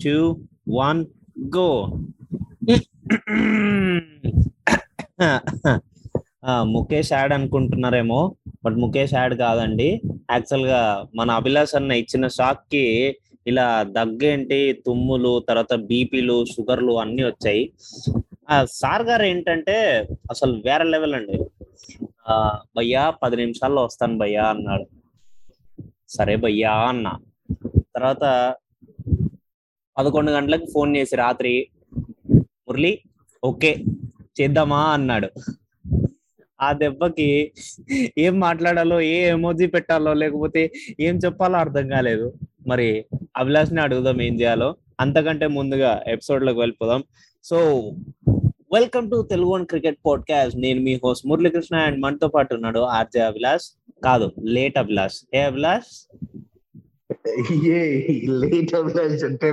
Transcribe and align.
two, 0.00 0.36
one 0.68 1.06
go 1.56 1.98
Mukesh 6.74 7.12
ad 7.12 7.32
అనుకుంటున్నారేమో 7.32 8.36
but 8.64 8.74
Mukesh 8.74 9.14
ad 9.14 9.34
కాదండి. 9.34 10.00
యాక్చువల్గా 10.30 11.08
మన 11.14 11.30
అభిలాష్ 11.30 11.74
అన్న 11.74 11.92
ఇచ్చిన 11.92 12.28
షాక్కి 12.28 13.16
ఇలా 13.46 13.86
దగ్గేంటి 13.98 14.82
తుమ్ములు 14.86 15.42
తర్వాత 15.48 15.80
బీపీలు 15.90 16.44
షుగర్లు 16.52 16.98
అన్ని 16.98 17.24
వచ్చాయి. 17.24 17.72
ఆ 18.50 18.66
సార్ 18.80 19.02
గారు 19.02 19.22
ఏంటంటే 19.22 20.06
అసలు 20.30 20.62
వేరే 20.66 20.84
లెవెల్ 20.84 21.14
అండి. 21.14 21.38
ఆ 22.28 22.60
భయ్యా 22.76 23.12
పది 23.22 23.36
నిమిషాల్లో 23.36 23.84
వస్తాను 23.84 24.18
భయ్యా 24.18 24.44
అన్నాడు. 24.44 24.86
సరే 26.08 26.36
భయ్యా 26.36 26.88
అన్న. 26.88 27.18
తర్వాత 27.96 28.54
పదకొండు 30.00 30.30
గంటలకు 30.30 30.66
ఫోన్ 30.74 30.96
చేసి 30.96 31.16
రాత్రి 31.16 31.68
మురళి 32.38 32.98
ఓకే 33.44 33.76
చేద్దామా? 34.40 34.82
అన్నాడు. 34.84 35.28
ఆ 36.62 36.72
దెబ్బకి 36.72 37.52
ఏం 38.18 38.40
మాట్లాడాలో 38.40 39.00
ఏ 39.00 39.28
ఎమోజీ 39.28 39.66
పెట్టాలో 39.66 40.14
లేకపోతే 40.14 40.72
ఏం 41.00 41.16
చెప్పాలో 41.16 41.56
అర్థం 41.56 41.88
కాలేదు. 41.88 42.32
మరి 42.66 43.04
అభిలాష్ని 43.36 43.80
అడుగుదాం 43.80 44.22
ఏం 44.22 44.40
చేయాలో. 44.40 44.76
అంతకంటే 45.00 45.46
ముందుగా 45.46 46.04
ఎపిసోడ్లోకి 46.06 46.58
వెళ్ళిపోదాం. 46.58 47.04
So 47.44 47.56
welcome 48.74 49.10
to 49.10 49.22
Telugu 49.30 49.48
one 49.48 49.66
cricket 49.66 49.98
podcast 50.06 50.58
నేను 50.58 50.80
మీ 50.80 50.94
హోస్ట్ 50.94 51.26
మురళీకృష్ణ 51.26 51.76
అండ్ 51.76 52.00
మనతో 52.00 52.28
పాటు 52.28 52.54
ఉన్నాడు 52.54 52.78
ఆర్జే 52.78 53.20
అభిలాష్. 53.20 53.92
కాదు 54.04 54.30
లేట్ 54.44 54.78
అభిలాష్. 54.78 55.36
ఏ 55.36 55.40
అభిలాష్? 55.40 56.08
లేట్ 58.28 58.74
అభిలాష్ 58.74 59.24
అంటే 59.24 59.52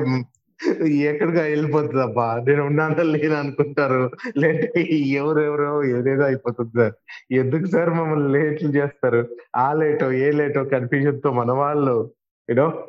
ఎక్కడికి 0.85 1.37
వెళ్ళిపోతుంది 1.37 2.01
అబ్బా. 2.01 2.43
నేను 2.47 2.65
ఉన్నాను 2.65 3.01
లేను 3.01 3.35
అనుకుంటారు. 3.35 4.11
లేదంటే 4.37 4.81
ఎవరెవరో 4.91 5.83
ఏదేదో 5.83 6.23
అయిపోతుంది 6.23 6.71
సార్. 6.75 6.93
ఎందుకు 7.31 7.65
సార్ 7.65 7.89
మమ్మల్ని 7.89 8.31
లేట్లు 8.31 8.69
చేస్తారు? 8.69 9.27
ఆ 9.55 9.73
లేటో 9.73 10.11
ఏ 10.11 10.31
లేటో 10.31 10.63
కన్ఫ్యూజన్తో 10.63 11.31
మన 11.31 11.51
వాళ్ళు 11.51 12.11
యూనో 12.49 12.87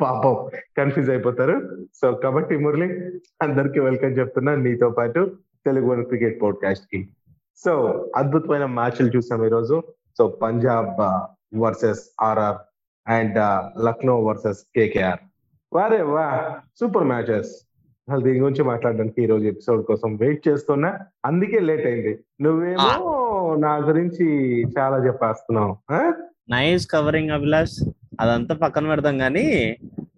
పాపం 0.00 0.50
కన్ఫ్యూజ్ 0.76 1.10
అయిపోతారు. 1.10 1.86
సో 1.94 2.12
కాబట్టి 2.12 2.56
మురళి 2.56 2.88
అందరికి 3.42 3.80
వెల్కమ్ 3.80 4.18
చెప్తున్నా 4.18 4.54
నీతో 4.54 4.90
పాటు 4.90 5.36
తెలుగు 5.66 5.86
వన్ 5.86 6.04
క్రికెట్ 6.04 6.42
పాడ్కాస్ట్కి 6.42 7.08
సో 7.64 7.72
అద్భుతమైన 8.16 8.64
మ్యాచ్లు 8.64 9.16
చూసాం 9.16 9.44
ఈరోజు. 9.44 9.82
So 10.18 10.28
Punjab 10.28 11.00
versus 11.56 12.14
RR 12.22 12.56
and 13.08 13.38
uh, 13.38 13.84
Lucknow 13.84 14.20
versus 14.20 14.58
KKR. 14.76 15.18
వారే 15.74 16.02
వా 16.14 16.24
సూపర్ 16.80 17.04
మ్యాచెస్. 17.04 17.52
అసలు 18.08 18.22
దీని 18.24 18.40
గురించి 18.40 18.62
మాట్లాడడానికి 18.62 19.18
ఈ 19.22 19.26
రోజు 19.26 19.44
ఎపిసోడ్ 19.44 19.82
కోసం 19.86 20.10
వెయిట్ 20.16 20.48
చేస్తున్నా. 20.48 20.90
అందుకే 21.24 21.58
లేట్ 21.58 21.86
అయింది. 21.86 22.12
నువ్వేమో 22.40 22.90
నా 23.56 23.72
గురించి 23.88 24.26
చాలా 24.78 24.96
చెప్పేస్తున్నావు? 25.06 25.72
Nice 26.50 26.86
covering 26.86 27.30
Abhilash. 27.30 27.76
అదంతా 28.20 28.54
పక్కన 28.54 28.88
పెడదాం 28.88 29.18
కానీ 29.18 29.46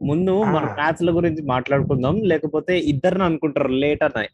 ముందు 0.02 0.32
మన. 0.54 0.64
మ్యాచ్ల 0.78 1.10
గురించి 1.16 1.42
మాట్లాడుకుందాం. 1.44 2.16
లేకపోతే 2.32 2.78
ఇద్దరిని 2.92 3.24
అనుకుంటారు 3.24 3.72
లేట్ 3.84 4.04
అని 4.08 4.28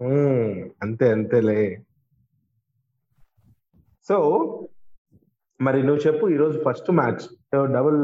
ఉమ్, 0.00 0.54
అంతే 0.82 1.06
అంతేలే. 1.10 1.60
సో 4.08 4.16
మరి 5.60 5.80
నువ్వు 5.82 6.02
చెప్పు 6.06 6.24
ఈ 6.28 6.36
రోజు 6.36 6.56
first 6.66 6.90
match 6.90 7.24
double 7.72 8.00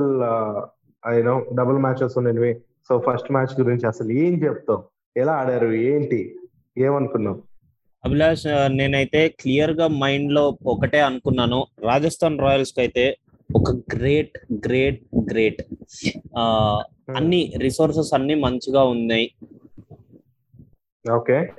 you know 1.06 1.46
double 1.54 1.78
matches 1.78 2.18
ఉన్నవి. 2.18 2.54
సో 2.88 3.02
ఫస్ట్ 3.10 3.32
మ్యాచ్ 3.32 3.60
గురించి 3.60 3.86
అసలు 3.86 4.12
ఏం 4.12 4.44
చెప్తావు? 4.44 4.84
ఎలా 5.16 5.32
ఆడారు? 5.32 5.66
ఏంటి? 5.66 6.36
ఏమనుకున్నావు? 6.78 7.42
అభిలాష్ 8.04 8.46
నేనైతే 8.66 9.28
క్లియర్గా 9.28 9.88
మైండ్లో 9.88 10.58
ఒకటే 10.66 11.00
అనుకున్నాను. 11.00 11.66
రాజస్థాన్ 11.80 12.38
రాయల్స్కి 12.38 12.80
అయితే 12.80 13.16
ఒక 13.56 13.70
గ్రేట్ 13.70 14.38
గ్రేట్ 14.66 15.02
గ్రేట్. 15.32 15.62
ఆ 16.38 16.82
అన్ని 17.16 17.52
రిసోర్సెస్ 17.58 18.14
అన్ని 18.14 18.34
మంచిగా 18.34 18.84
ఉన్నాయి. 18.84 19.32
ఓకే. 21.12 21.50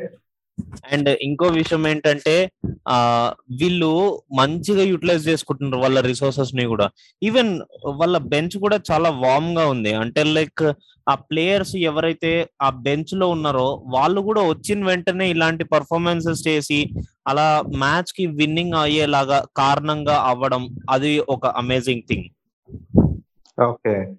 అండ్ 0.91 1.09
ఇంకో 1.21 1.45
విషయం 1.47 1.87
ఏంటంటే 1.87 2.51
ఆ 2.87 3.33
వీళ్ళు 3.51 4.21
మంచిగా 4.37 4.83
యూటిలైజ్ 4.83 5.27
చేసుకుంటున్నారు 5.27 5.81
వాళ్ళ 5.81 5.99
రిసోర్సెస్ని 5.99 6.65
కూడా. 6.65 6.89
ఈవెన్ 7.23 7.61
వాళ్ళ 7.85 8.17
బెంచ్ 8.17 8.57
కూడా 8.57 8.79
చాలా 8.91 9.09
వార్మ్గా 9.09 9.67
ఉంది. 9.67 9.93
అంటే 9.93 10.23
లైక్ 10.23 10.73
ఆ 11.09 11.15
ప్లేయర్స్ 11.15 11.75
ఎవరైతే 11.75 12.49
ఆ 12.61 12.69
బెంచ్లో 12.69 13.29
ఉన్నారో 13.29 13.83
వాళ్ళు 13.85 14.21
కూడా 14.21 14.41
వచ్చిన 14.41 14.85
వెంటనే 14.85 15.29
ఇలాంటి 15.29 15.63
పర్ఫార్మెన్సెస్ 15.63 16.47
చేసి 16.47 16.89
అలా 17.27 17.63
మ్యాచ్కి 17.77 18.25
విన్నింగ్ 18.25 18.73
అయ్యేలాగా 18.73 19.45
కారణంగా 19.57 20.15
అవ్వడం 20.15 20.69
అది 20.89 21.19
ఒక 21.19 21.47
అమేజింగ్ 21.47 22.01
థింగ్. 22.01 22.27
ఓకే. 23.61 24.13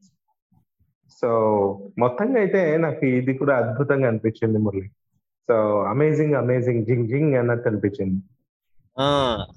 సో 1.21 1.29
మొత్తంగా 1.99 2.39
అయితే 2.39 2.77
నాకు 2.77 3.07
ఇది 3.07 3.35
కూడా 3.35 3.57
అద్భుతంగా 3.57 4.09
అనిపించింది 4.09 4.59
మురళి. 4.59 4.91
సో 5.49 5.57
అమేజింగ్ 5.93 6.35
అమేజింగ్ 6.43 6.85
జింగ్ 6.89 7.09
జింగ్ 7.13 7.35
అన్నట్టు 7.41 7.69
అనిపించింది. 7.71 8.19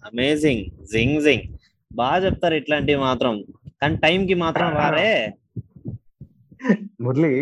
అమేజింగ్ 0.09 0.63
జింగ్ 0.93 1.19
జింగ్ 1.25 1.45
బాగా 1.91 2.17
చెప్తారు 2.25 2.55
ఇట్లాంటివి 2.61 2.99
మాత్రం. 3.07 3.33
కానీ 3.81 3.95
టైం 4.05 4.19
కి 4.29 4.35
మాత్రం 4.43 4.69
రారే. 4.81 5.11
మురళి 7.05 7.33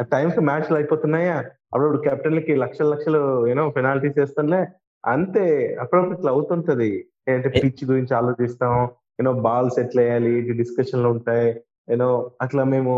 ఆ 0.00 0.04
టైంకి 0.12 0.42
మ్యాచ్లు 0.48 0.76
అయిపోతున్నాయా? 0.76 1.36
అప్పుడు 1.72 1.98
కెప్టెన్లకి 2.06 2.52
లక్షల 2.62 2.88
లక్షలు 2.92 3.20
యూనో 3.50 3.64
పెనాల్టీస్ 3.76 4.18
వేస్తానులే 4.20 4.60
అంతే 5.04 5.44
అప్పుడప్పుడు 5.82 6.16
ఇట్లా 6.18 6.30
అవుతుంటది. 6.34 6.90
ఏంటంటే 7.28 7.60
పిచ్ 7.62 7.82
గురించి 7.90 8.12
ఆలోచిస్తాం 8.20 8.74
యూనో 9.18 9.32
బాల్స్ 9.46 9.78
ఎట్లా 9.84 10.02
వేయాలి 10.02 10.30
డిస్కషన్లు 10.60 11.08
ఉంటాయి 11.16 11.48
యూనో 11.92 12.08
అట్లా 12.44 12.62
మేము 12.74 12.94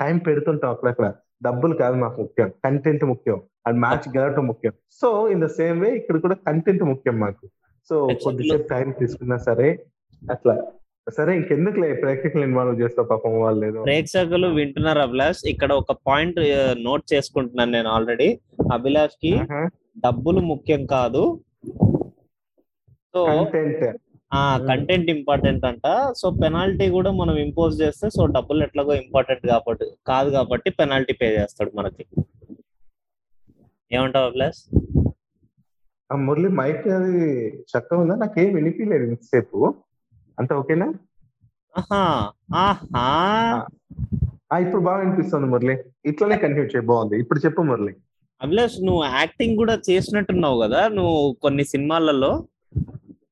టైం 0.00 0.16
పెడుతుంటాం 0.26 0.72
అక్కడక్కడ 0.74 1.06
డబ్బులు 1.46 1.74
కాదు 1.82 1.96
మాకు 2.02 2.16
ముఖ్యం 2.22 2.48
కంటెంట్ 2.64 3.04
ముఖ్యం. 3.12 3.38
అండ్ 3.68 3.80
మ్యాచ్ 3.84 4.08
గెలవటం 4.16 4.46
ముఖ్యం. 4.50 4.74
So 5.00 5.10
in 5.34 5.44
the 5.44 5.48
same 5.60 5.78
way 5.84 5.90
ఇక్కడ 6.00 6.16
కూడా 6.24 6.36
కంటెంట్ 6.48 6.84
ముఖ్యం 6.92 7.16
మాకు. 7.24 7.44
సో 7.90 7.96
కొద్దిసేపు 8.24 8.66
టైం 8.74 8.88
తీసుకున్నా 9.00 9.38
సరే 9.48 9.68
అట్లా. 10.34 10.56
సరే 11.16 11.32
ఇంకెందుకులే 11.40 11.88
ప్రేక్షకులు 12.00 12.44
ఇన్వాల్వ్ 12.48 12.80
చేస్తా 12.80 13.02
పాపం 13.10 13.34
వాళ్ళు 13.42 13.62
ఏదో. 13.68 13.82
ప్రేక్షకులు 13.88 14.48
వింటున్నారు 14.58 15.00
అభిలాష్. 15.06 15.42
ఇక్కడ 15.52 15.70
ఒక 15.82 15.92
పాయింట్ 16.08 16.40
నోట్ 16.86 17.04
చేసుకుంటున్నాను 17.12 17.72
నేను 17.76 17.88
ఆల్రెడీ 17.96 18.28
అభిలాష్కి. 18.76 19.32
డబ్బులు 20.06 20.40
ముఖ్యం 20.52 20.82
కాదు. 20.96 21.22
సో 23.14 23.20
ఆ 24.32 24.42
కంటెంట్ 24.70 25.08
ఇంపార్టెంట్ 25.14 25.62
అంట. 25.68 25.86
సో 26.20 26.26
పెనాల్టీ 26.42 26.86
కూడా 26.96 27.10
మనం 27.20 27.36
ఇంపోజ్ 27.44 27.74
చేస్తే 27.82 28.06
సో 28.16 28.24
డబ్బులు 28.36 28.60
ఎట్లాగో 28.66 28.92
ఇంపార్టెంట్ 29.04 29.44
కాబట్టి 29.52 29.86
కాదు 30.10 30.30
కాబట్టి 30.36 30.70
పెనాల్టీ 30.80 31.14
పే 31.20 31.28
చేస్తాడు 31.38 31.72
మనకి. 31.78 32.04
ఏమంటావు 33.92 34.26
అభిలాష్? 34.26 34.76
ఆ 36.12 36.16
మురళి 36.16 36.48
మైక్ 36.48 36.88
అది 36.88 37.48
చక్కగా 37.48 38.00
ఉందా? 38.00 38.14
నాకేం 38.14 38.54
వినిపించలేదు 38.54 39.04
ఇంతసేపు. 39.04 39.74
అంత 40.38 40.52
ఓకేనా? 40.52 40.94
ఇప్పుడు 44.58 44.82
బాగా 44.82 44.98
వినిపిస్తుంది 44.98 45.46
మురళి. 45.46 45.84
ఇట్లానే 46.04 46.36
కంటిన్యూ 46.36 46.64
చేయ 46.64 46.80
బాగుంది. 46.80 47.18
ఇప్పుడు 47.18 47.38
చెప్పు 47.38 47.62
మురళి. 47.62 47.96
అభిలాష్ 48.42 48.84
నువ్వు 48.84 49.04
యాక్టింగ్ 49.04 49.56
కూడా 49.56 49.80
చేసినట్టున్నావు 49.90 50.60
కదా? 50.60 50.88
నువ్వు 50.88 51.36
కొన్ని 51.42 51.64
సినిమాలలో. 51.64 52.44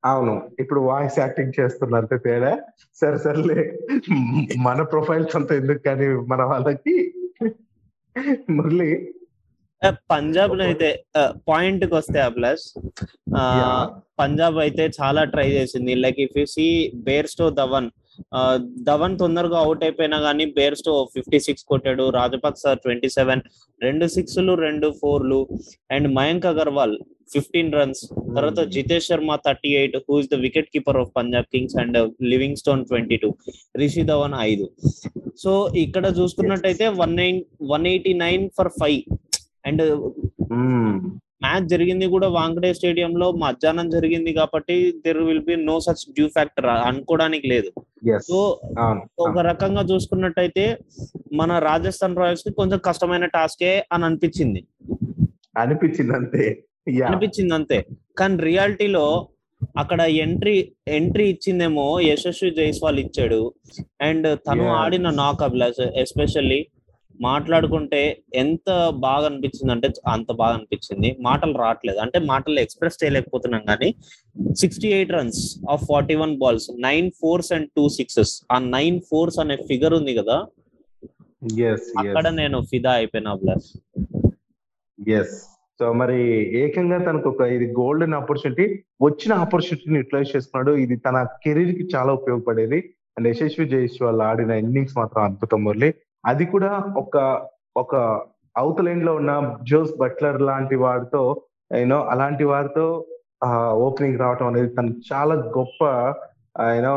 అవును. 0.05 0.51
ఇప్పుడు 0.59 0.81
వాయిస్ 0.81 1.19
యాక్టింగ్ 1.19 1.53
చేస్తున్నా 1.61 1.99
అంతే 1.99 2.19
తేడా. 2.19 2.61
సరే 2.95 3.19
సర్లే. 3.19 3.79
మన 4.59 4.83
ప్రొఫైల్స్ 4.83 5.37
అంతా 5.37 5.55
ఎందుకు 5.55 5.79
కానీ 5.79 6.07
మన 6.07 6.43
వాళ్ళకి? 6.43 7.15
మురళి 8.51 9.15
పంజాబ్లో 10.13 10.63
అయితే 10.65 10.89
పాయింట్కి 11.49 11.95
వస్తే 11.99 12.19
అభిలాష్. 12.29 12.67
పంజాబ్ 14.21 14.59
అయితే 14.65 14.85
చాలా 14.99 15.23
ట్రై 15.35 15.49
చేసింది. 15.59 15.95
Like 16.05 16.21
if 16.27 16.37
you 16.41 16.45
see 16.57 16.67
Bairstow 17.09 17.49
Dhawan 17.61 17.89
ఆ, 18.37 18.41
ధవన్ 18.89 19.15
తొందరగా 19.23 19.59
అవుట్ 19.65 19.83
అయిపోయినా 19.87 20.19
కానీ 20.27 20.45
బేర్స్టో 20.59 20.93
ఫిఫ్టీ 21.15 21.39
సిక్స్ 21.47 21.65
కొట్టాడు. 21.71 22.05
రాజపక్స 22.19 22.63
ట్వంటీ 22.85 23.09
సెవెన్ 23.17 23.43
రెండు 23.81 24.07
సిక్స్లు 24.15 24.53
రెండు 24.67 24.89
ఫోర్లు 25.01 25.41
and 25.95 26.09
Mayank 26.19 26.47
Agarwal 26.53 26.95
fifteen 27.35 27.71
runs. 27.79 28.03
తర్వాత 28.37 28.61
Jitesh 28.75 29.09
Sharma 29.11 29.37
thirty 29.47 29.71
eight 29.81 29.97
who 30.07 30.17
is 30.23 30.31
the 30.33 30.39
wicket 30.47 30.71
keeper 30.75 31.01
of 31.03 31.13
Punjab 31.19 31.51
Kings 31.55 31.77
and 31.83 31.99
Livingstone 32.63 32.85
twenty 32.93 33.19
two 33.25 33.31
Rishi 33.83 34.05
Dhawan 34.13 34.37
ఐదు. 34.51 34.67
సో 35.45 35.53
ఇక్కడ 35.85 36.07
చూసుకున్నట్టయితే 36.19 36.89
one 37.03 37.15
nine 37.23 37.41
one 37.75 37.87
eighty 37.93 38.15
nine 38.25 38.45
for 38.59 38.73
five. 38.81 39.01
And 39.67 39.83
hmm. 40.53 40.97
Match 41.43 41.69
జరిగింది 41.69 42.07
కూడా 42.07 42.29
Wankhede 42.29 42.75
stadium 42.75 43.19
లో 43.19 43.33
మధ్యాహ్నం 43.33 43.91
జరిగింది 43.91 44.33
కాబట్టి 44.33 44.93
there 45.07 45.19
will 45.19 45.41
be 45.41 45.57
no 45.65 45.81
such 45.81 46.13
dew 46.13 46.29
factor 46.29 46.67
అనుకోవడానికి 46.67 47.49
లేదు. 47.49 47.71
సో 48.21 48.39
ఒక 49.19 49.39
రకంగా 49.39 49.83
చూసుకున్నట్టయితే 49.83 50.65
మన 51.33 51.59
రాజస్థాన్ 51.59 52.17
రాయల్స్కి 52.17 52.51
కొంచెం 52.53 52.81
కష్టమైన 52.85 53.25
టాస్కే 53.27 53.85
అని 53.93 54.05
అనిపించింది. 54.05 54.63
అనిపించింది 55.57 56.15
అంతే. 56.15 56.45
అనిపించింది 57.07 57.55
అంతే. 57.55 57.87
కానీ 58.19 58.43
రియాలిటీలో 58.43 59.05
అక్కడ 59.79 60.01
ఎంట్రీ 60.01 60.57
ఎంట్రీ 60.89 61.29
ఇచ్చిందేమో 61.29 62.01
యశస్వి 62.01 62.51
జైస్వాల్ 62.51 62.99
ఇచ్చాడు. 62.99 63.41
అండ్ 64.01 64.39
తను. 64.49 64.65
ఆడిన 64.75 65.11
నాక్ 65.11 65.43
అభిలాష్ 65.43 65.81
ఎస్పెషల్లీ 65.97 66.59
మాట్లాడుకుంటే 67.21 68.01
ఎంత 68.35 68.69
బాగా 68.91 69.27
అనిపించింది 69.27 69.73
అంటే 69.73 69.89
అంత 70.07 70.33
బాగా 70.33 70.55
అనిపించింది 70.55 71.17
మాటలు 71.21 71.55
రావట్లేదు. 71.59 71.99
అంటే 71.99 72.19
మాటలు 72.19 72.61
ఎక్స్ప్రెస్ 72.61 73.05
చేయలేకపోతున్నాం 73.05 73.63
కానీ 73.69 73.89
sixty 74.63 74.89
eight 74.89 75.13
runs 75.13 75.41
of 75.71 75.85
forty 75.91 76.15
one 76.15 76.37
balls 76.39 76.71
nine 76.79 77.11
fours 77.21 77.53
and 77.53 77.69
two 77.77 77.89
sixes 77.89 78.35
ఆ 78.53 78.59
నైన్ 78.59 79.01
ఫోర్స్ 79.11 79.39
అనే 79.39 79.57
ఫిగర్ 79.57 79.95
ఉంది 79.95 80.15
కదా? 80.15 80.39
అక్కడ 81.99 82.29
నేను 82.29 82.61
ఫిదా 82.61 82.93
అయిపోయినా 82.93 83.31
అభిలాష్ 83.31 83.71
ఎస్ 84.99 85.37
సో 85.81 85.93
మరి 85.93 86.19
ఏకంగా 86.61 86.99
తనకు 86.99 87.29
ఒక 87.29 87.41
ఇది 87.41 87.67
గోల్డెన్ 87.73 88.15
ఆపర్చునిటీ 88.15 88.65
వచ్చిన 89.03 89.33
ఆపర్చునిటీని 89.33 89.97
యూటిలైజ్ 89.97 90.37
చేసుకున్నాడు 90.37 90.73
ఇది 90.85 90.97
తన 90.97 91.17
కెరీర్కి 91.45 91.89
చాలా 91.95 92.13
ఉపయోగపడేది. 92.13 92.79
అండ్ 93.17 93.29
యశస్వి 93.29 93.69
జైస్వాల్ 93.69 94.21
ఆడిన 94.21 94.51
ఇన్నింగ్స్ 94.51 94.97
మాత్రం 94.99 95.23
అద్భుతం 95.23 95.65
మురళి. 95.65 95.91
అది 96.31 96.45
కూడా 96.55 96.71
ఒక 97.03 97.17
ఒక 97.83 97.95
అవుతలైన్లో 98.57 99.13
ఉన్న 99.21 99.33
జోస్ 99.71 99.93
బట్లర్ 100.03 100.39
లాంటి 100.49 100.77
వాడితో 100.85 101.23
యూనో 101.81 101.99
అలాంటి 102.13 102.45
వారితో 102.53 102.87
ఓపెనింగ్ 103.87 104.21
రావటం 104.23 104.47
అనేది 104.51 104.69
తను 104.77 104.93
చాలా 105.11 105.35
గొప్ప 105.57 105.83
యూనో 106.77 106.95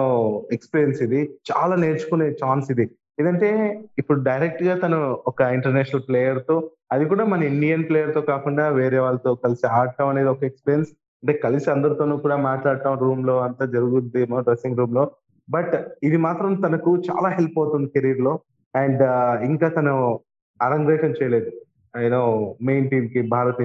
ఎక్స్పీరియన్స్ 0.55 0.99
ఇది. 1.07 1.21
చాలా 1.49 1.75
నేర్చుకునే 1.83 2.27
ఛాన్స్ 2.41 2.67
ఇది. 2.73 2.85
ఏదంటే 3.21 3.49
ఇప్పుడు 3.97 4.19
డైరెక్ట్గా 4.27 4.73
తను 4.83 4.99
ఒక 5.27 5.39
ఇంటర్నేషనల్ 5.57 6.05
ప్లేయర్తో 6.09 6.55
అది 6.93 7.05
కూడా 7.05 7.23
మన 7.31 7.41
ఇండియన్ 7.53 7.87
ప్లేయర్తో 7.89 8.21
కాకుండా 8.31 8.65
వేరే 8.79 8.99
వాళ్ళతో 9.05 9.31
కలిసి 9.43 9.65
ఆడటం 9.79 10.09
అనేది 10.11 10.29
ఒక 10.35 10.43
ఎక్స్పీరియన్స్ 10.43 10.91
అంటే 11.23 11.33
కలిసి 11.45 11.67
అందరితోనూ 11.73 12.15
కూడా 12.17 12.37
మాట్లాడటం 12.49 12.93
రూమ్లో 13.03 13.35
అంతా 13.47 13.65
జరుగుద్దేమో 13.75 14.37
డ్రెస్సింగ్ 14.47 14.79
రూమ్లో. 14.81 15.03
బట్ 15.47 15.75
ఇది 16.07 16.17
మాత్రం 16.27 16.53
తనకు 16.65 16.91
చాలా 17.09 17.29
హెల్ప్ 17.37 17.57
అవుతుంది 17.61 17.89
కెరీర్లో 17.95 18.33
అండ్ 18.75 19.03
ఇంకా 19.43 19.69
తను 19.69 20.19
అరంగేటం 20.61 21.11
చేయలేదు. 21.11 21.51
యూనో 22.01 22.55
మెయిన్ 22.61 22.89
టీమ్కి 22.89 23.21
భారత్ 23.21 23.61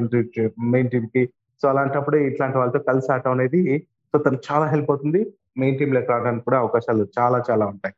మెయిన్ 0.61 0.91
టీమ్కి 0.91 1.27
సో 1.63 1.69
అలాంటప్పుడు 1.69 2.17
ఇట్లాంటి 2.17 2.59
వాళ్ళతో 2.59 2.79
కలిసి 2.79 3.13
ఆడటం 3.13 3.31
అనేది 3.31 3.79
సో 3.79 4.19
తనకు 4.19 4.43
చాలా 4.53 4.67
హెల్ప్ 4.67 4.91
అవుతుంది. 4.91 5.27
మెయిన్ 5.57 5.79
టీమ్లోకి 5.79 6.07
రావడానికి 6.07 6.45
కూడా 6.45 6.59
అవకాశాలు 6.59 7.07
చాలా 7.19 7.43
చాలా 7.51 7.67
ఉంటాయి. 7.67 7.95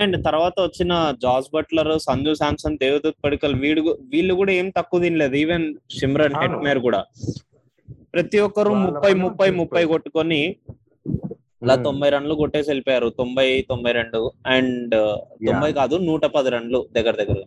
అండ్ 0.00 0.24
తర్వాత 0.24 0.52
వచ్చిన 0.60 1.14
జాస్ 1.22 1.46
బట్లర్ 1.54 1.98
సంజు 1.98 2.34
శాంసన్ 2.34 2.78
దేవదత్ 2.78 3.24
పడికల్ 3.24 3.54
వీడు 3.54 3.98
వీళ్ళు 4.00 4.34
కూడా 4.34 4.52
ఏం 4.52 4.68
తక్కువ 4.68 5.00
తినలేదు. 5.00 5.34
ఈవెన్ 5.34 5.74
సిమ్రన్. 6.00 6.34
హెట్మేర్ 6.34 6.78
కూడా. 6.78 7.04
ప్రతి 8.14 8.38
ఒక్కరు 8.38 8.74
ముప్పై 8.74 9.14
ముప్పై 9.14 9.50
ముప్పై. 9.50 9.84
కొట్టుకొని 9.84 10.56
అలా. 11.62 11.74
తొంభై 11.86 12.08
రన్లు 12.10 12.34
కొట్టేసి 12.34 12.70
వెళ్ళిపోయారు. 12.70 13.08
తొంభై 13.18 13.46
తొంభై 13.68 13.92
రెండు 13.92 14.20
అండ్ 14.46 14.94
తొంభై 15.46 15.72
కాదు 15.72 15.96
నూట 15.96 16.24
పది 16.36 16.50
రన్లు 16.50 16.80
దగ్గర 16.96 17.14
దగ్గర 17.16 17.40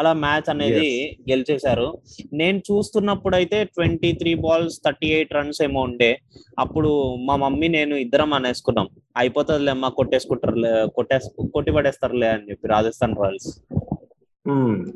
అలా 0.00 0.12
మ్యాచ్ 0.12 0.48
అనేది 0.50 0.88
గెలిచేశారు. 1.30 1.86
నేను 2.32 2.58
చూస్తున్నప్పుడు 2.58 3.36
అయితే 3.36 3.64
twenty 3.64 4.12
three 4.12 4.34
balls 4.34 4.76
thirty 4.84 5.08
eight 5.16 5.34
runs 5.34 5.62
ఏమో 5.62 5.80
ఉండే. 5.80 6.10
అప్పుడు 6.58 6.90
మా 7.28 7.36
మమ్మీ 7.36 7.68
నేను 7.68 7.94
ఇద్దరం 7.94 8.32
అనేసుకున్నాం. 8.34 8.88
అయిపోతుందిలే 9.16 9.70
అమ్మా 9.70 9.88
కొట్టేసుకుంటారులే 9.88 10.72
కొట్టేసు 10.96 11.48
కొట్టి 11.54 11.72
పడేస్తారులే 11.72 12.28
అని 12.28 12.50
చెప్పి 12.50 12.68
రాజస్థాన్ 12.68 13.16
రాయల్స్. 13.22 13.50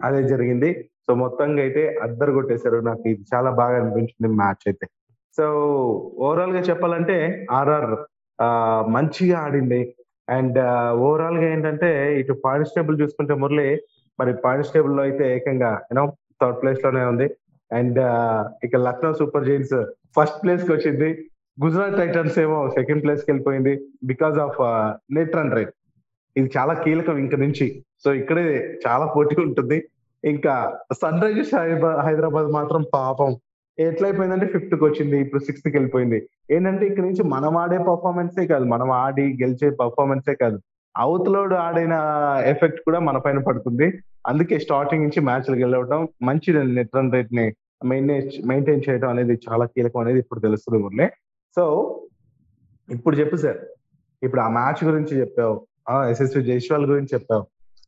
అదే 0.03 0.23
జరిగింది. 0.29 0.71
సో 1.07 1.15
మొత్తంగా 1.15 1.63
అయితే 1.63 1.83
అద్దరు 2.03 2.33
కొట్టేశారు. 2.33 2.77
నాకు 2.81 3.09
ఇది 3.09 3.25
చాలా 3.35 3.51
బాగా 3.51 3.77
అనిపించింది 3.81 4.29
మ్యాచ్ 4.35 4.65
అయితే. 4.67 4.87
సో 5.39 5.45
ఓవరాల్గా 6.19 6.61
చెప్పాలంటే 6.61 7.47
ఆర్ఆర్ 7.51 7.91
మంచిగా 8.95 9.39
ఆడింది. 9.47 9.81
అండ్ 10.37 10.59
ఓవరాల్గా 11.07 11.47
ఏంటంటే 11.55 11.91
ఇటు 12.21 12.35
పాయింట్స్ 12.45 12.75
టేబుల్ 12.77 12.97
చూసుకుంటే 13.03 13.35
మురళి 13.43 13.69
మరి 14.21 14.33
పాయింట్స్ 14.45 14.73
టేబుల్లో 14.75 15.03
అయితే 15.09 15.25
ఏకంగా 15.37 15.71
యూనో 15.91 16.05
థర్డ్ 16.43 16.61
ప్లేస్లోనే 16.63 17.03
ఉంది. 17.13 17.27
అండ్ 17.71 18.01
ఇక 18.67 18.77
లక్నో 18.87 19.11
సూపర్ 19.21 19.47
జైన్స్ 19.49 19.77
ఫస్ట్ 20.17 20.39
ప్లేస్కి 20.43 20.71
వచ్చింది. 20.73 21.09
గుజరాత్ 21.65 21.99
టైటన్స్ 22.01 22.39
ఏమో 22.45 22.59
సెకండ్ 22.79 23.03
ప్లేస్కి 23.05 23.29
వెళ్ళిపోయింది 23.31 23.73
because 24.11 24.39
of 24.47 24.59
net 25.17 25.37
run 25.39 25.55
rate 25.59 25.75
ఇది 26.37 26.51
చాలా 26.57 26.75
కీలకం 26.85 27.19
ఇంక 27.25 27.35
నుంచి. 27.45 27.67
సో 28.05 28.09
ఇక్కడే 28.21 28.45
చాలా 28.87 29.07
పోటీ 29.15 29.37
ఉంటుంది. 29.49 29.79
ఇంకా 30.25 30.55
సన్ 31.03 31.23
రైజర్స్ 31.25 31.55
హైదరాబాద్ 32.07 32.49
మాత్రం 32.59 32.83
పాపం 32.95 33.31
ఎట్లయిపోయిందంటే 33.79 34.47
ఫిఫ్త్కి 34.47 34.85
వచ్చింది 34.85 35.17
ఇప్పుడు 35.21 35.41
సిక్స్త్కి 35.43 35.77
వెళ్ళిపోయింది 35.77 36.29
ఏంటంటే 36.51 36.87
ఇక్కడ 36.87 37.05
నుంచి 37.05 37.23
మనం 37.23 37.57
ఆడే 37.57 37.79
పర్ఫార్మెన్సే 37.79 38.47
కాదు 38.47 38.65
మనం 38.65 38.91
ఆడి 38.91 39.25
గెలిచే 39.43 39.71
పర్ఫార్మెన్సే 39.71 40.35
కాదు. 40.35 40.59
అవతలోడు 40.97 41.55
ఆడిన 41.55 41.95
ఎఫెక్ట్ 42.47 42.81
కూడా 42.85 42.99
మన 42.99 43.19
పైన 43.19 43.39
పడుతుంది. 43.39 43.87
అందుకే 44.27 44.59
స్టార్టింగ్ 44.59 45.03
నుంచి 45.03 45.21
మ్యాచ్లు 45.21 45.57
గెలవడం 45.57 46.09
మంచి 46.23 46.53
నెట్ 46.75 46.97
రన్ 46.97 47.13
రేట్ని 47.13 47.47
మెయింటైన్ 47.85 48.31
మెయింటైన్ 48.47 48.83
చేయడం 48.89 49.09
అనేది 49.09 49.35
చాలా 49.47 49.65
కీలకం 49.67 50.01
అనేది 50.01 50.19
ఇప్పుడు 50.19 50.41
తెలుస్తుంది 50.41 50.83
మురళి. 50.83 51.09
సో 51.57 51.65
ఇప్పుడు 52.93 53.17
చెప్పు 53.17 53.37
సార్. 53.37 53.59
ఇప్పుడు 54.23 54.41
ఆ 54.41 54.49
మ్యాచ్ 54.49 54.85
గురించి 54.85 55.21
చెప్పావు 55.21 55.55
ఎస్ఎస్వి 56.11 56.43
జైస్వాల్ 56.45 56.87
గురించి 56.87 57.09
చెప్పావు 57.15 57.47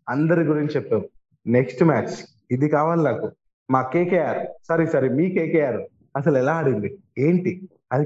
అందరి 0.08 0.42
గురించి 0.44 0.74
చెప్పావు. 0.76 1.04
నెక్స్ట్ 1.46 1.84
మ్యాచ్ 1.84 2.14
ఇది 2.50 2.68
కావాలి 2.68 3.02
నాకు. 3.02 3.30
మా 3.72 3.80
కేకేఆర్. 3.94 4.38
సారీ 4.68 4.86
సారీ 4.86 5.08
మీ 5.08 5.24
కేకేఆర్. 5.30 5.80
అసలు 6.18 6.36
ఎలా 6.42 6.52
ఆడింది? 6.60 6.90
ఏంటి? 7.26 7.52
అది 7.92 8.04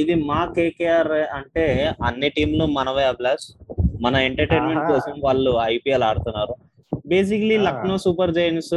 ఇది 0.00 0.14
మా 0.30 0.40
కేకేఆర్ 0.56 1.12
అంటే 1.38 1.64
అన్ని 2.04 2.28
టీంలు 2.28 2.64
మనవే 2.78 3.04
అభిలాష్. 3.04 3.46
మన 4.04 4.14
ఎంటర్టైన్మెంట్. 4.28 4.84
కోసం 4.92 5.14
వాళ్ళు 5.26 5.52
ఐపీఎల్ 5.74 6.02
ఆడుతున్నారు. 6.02 6.54
బేసిక్లీ. 7.12 7.56
లక్నో 7.66 7.96
సూపర్ 7.98 8.34
జైన్స్ 8.34 8.74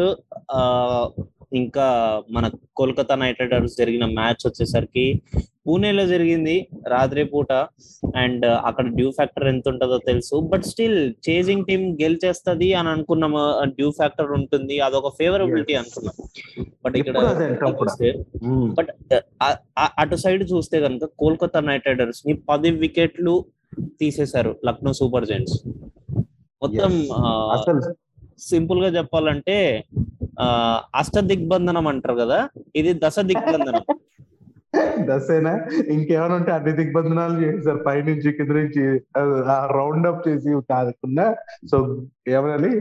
ఇంకా 1.62 1.88
మన 2.31 2.45
కోల్కతా 2.80 3.16
నైట్ 3.16 3.42
రైడర్స్ 3.42 3.78
జరిగిన 3.78 4.06
మ్యాచ్ 4.19 4.44
వచ్చేసరికి 4.48 5.06
పూణేలో 5.68 6.04
జరిగింది 6.08 6.56
రాత్రి 6.88 7.24
పూట. 7.24 7.52
అండ్ 8.22 8.46
అక్కడ 8.68 8.86
డ్యూ 8.98 9.10
ఫ్యాక్టర్ 9.12 9.48
ఎంత 9.48 9.66
ఉంటుందో 9.69 9.98
తెలుసు. 10.10 10.36
బట్ 10.52 10.64
స్టిల్ 10.64 11.00
చేజింగ్ 11.28 11.66
టీం 11.66 11.81
గెలిచేస్తది 12.04 12.69
అని 12.74 12.90
అనుకున్నాము 12.90 13.42
డ్యూ 13.78 13.90
ఫ్యాక్టర్ 13.92 14.31
ఉంటుంది. 14.40 14.78
అదొక 14.80 15.12
ఫేవరబిలిటీ. 15.19 15.75
అనుకున్నాం. 15.81 16.16
బట్ 16.86 16.98
ఇక్కడ 16.98 17.18
మ్మ్. 18.46 18.68
బట్ 18.77 18.91
అటు 20.03 20.15
సైడ్ 20.15 20.44
చూస్తే 20.53 20.80
కనుక 20.82 21.06
కోల్కతా 21.24 21.62
నైట్ 21.70 21.88
రైడర్స్ని 21.88 22.36
పది 22.50 22.72
వికెట్లు 22.84 23.36
తీసేశారు 24.00 24.51
లక్నో 24.65 24.94
సూపర్ 24.94 25.25
జైంట్స్ 25.25 25.58
మొత్తం 26.62 26.94
సింపుల్గా 28.48 28.89
చెప్పాలంటే 28.98 29.56
అష్ట 30.96 31.18
దిగ్బంధనం 31.30 31.88
అంటారు 31.88 32.15
కదా? 32.15 32.39
ఇది 32.75 32.91
దశ 33.03 33.20
దిగ్బంధనం. 33.32 33.84
దసేనా 35.10 35.53
ఇంకేమైనా 35.88 36.36
ఉంటే 36.36 36.51
అన్ని 36.51 36.72
దిగ్బంధనాలు 36.72 37.38
చేశారు 37.41 37.77
పైనుంచి 37.77 38.31
కింద 38.31 38.50
నుంచి 38.50 38.84
రౌండ్ 39.77 40.07
అప్ 40.07 40.27
చేసి 40.27 40.62
కాకుండా 40.69 41.25
సో 41.72 41.77
ఏమనాలి? 42.27 42.72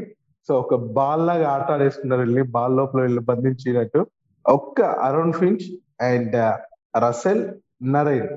సో 0.48 0.54
ఒక 0.58 0.74
బాల్ 0.98 1.26
లాగా 1.26 1.46
ఆట 1.48 1.70
ఆడేసుకున్నారు 1.70 2.20
వెళ్ళి 2.20 2.42
బాల్ 2.56 2.76
లోపల 2.76 3.00
వెళ్ళి 3.00 3.20
బంధించినట్టు. 3.20 4.06
ఒక్క 4.46 4.80
Aaron 4.82 5.32
Finch 5.32 5.64
and 6.04 6.36
Russell 7.04 7.44
Narine. 7.82 8.28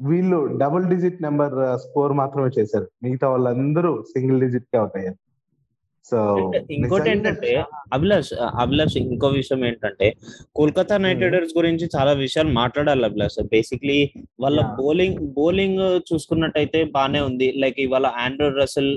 వీళ్ళు 0.00 0.38
డబుల్ 0.58 0.86
డిజిట్ 0.86 1.22
నెంబర్ 1.22 1.54
స్కోర్ 1.76 2.12
మాత్రమే 2.12 2.50
చేశారు. 2.58 2.86
మిగతా 3.02 3.28
వాళ్ళందరూ 3.28 4.02
సింగిల్ 4.02 4.40
డిజిట్గా 4.40 4.82
ఉంటాయి 4.82 5.06
సో 6.10 6.18
ఇంకోటి 6.76 7.08
ఏంటంటే 7.10 7.50
అభిలాష్ 7.92 8.30
అభిలాష్ 8.62 8.96
ఇంకో 9.02 9.28
విషయం 9.38 9.60
ఏంటంటే 9.68 10.06
కోల్కతా 10.56 10.96
నైట్. 11.04 11.22
రైడర్స్ 11.24 11.54
గురించి 11.58 11.86
చాలా 11.96 12.12
విషయాలు 12.24 12.52
మాట్లాడాలి 12.60 13.04
అభిలాష్ 13.10 13.38
బేసిక్లీ 13.54 13.98
వాళ్ళ. 14.40 14.60
బౌలింగ్ 14.80 15.20
బౌలింగ్ 15.38 15.82
చూసుకున్నట్టయితే 16.10 16.80
బానే 16.96 17.22
ఉంది 17.28 17.48
లైక్ 17.62 17.80
ఇవాళ 17.86 18.06
ఆండ్రూ 18.24 18.48
రసెల్ 18.60 18.92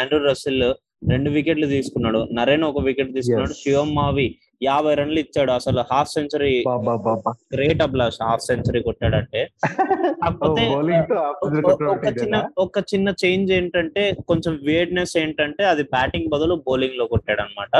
ఆండ్రూ 0.00 0.20
రసెల్ 0.28 0.66
రెండు 1.12 1.30
వికెట్లు 1.30 1.66
తీసుకున్నాడు 1.66 2.20
నరేన్ 2.32 2.62
ఒక 2.70 2.82
వికెట్ 2.84 3.14
తీసుకున్నాడు. 3.14 3.54
శివం 3.62 3.88
మావి 3.94 4.28
యాభై 4.64 4.94
రన్లు 4.94 5.18
ఇచ్చాడు. 5.18 5.50
అసలు 5.50 5.84
half 5.92 6.10
century 6.10 6.52
great 7.54 7.82
Abhilash 7.82 8.18
half 8.22 8.42
century 8.42 8.82
కొట్టాడంటే. 8.82 9.40
కాకపోతే 10.22 10.64
ఒక- 11.66 11.78
చిన్న 12.22 12.36
ఒక 12.58 12.78
చిన్న 12.92 13.14
చేంజ్ 13.24 13.52
ఏంటంటే 13.52 14.02
కొంచెం 14.28 14.58
వేర్డ్నెస్ 14.62 15.16
ఏంటంటే 15.16 15.64
అది 15.64 15.82
బ్యాటింగ్ 15.82 16.28
బదులు 16.28 16.54
బౌలింగ్లో 16.66 17.06
కొట్టాడు 17.06 17.40
అనమాట 17.40 17.74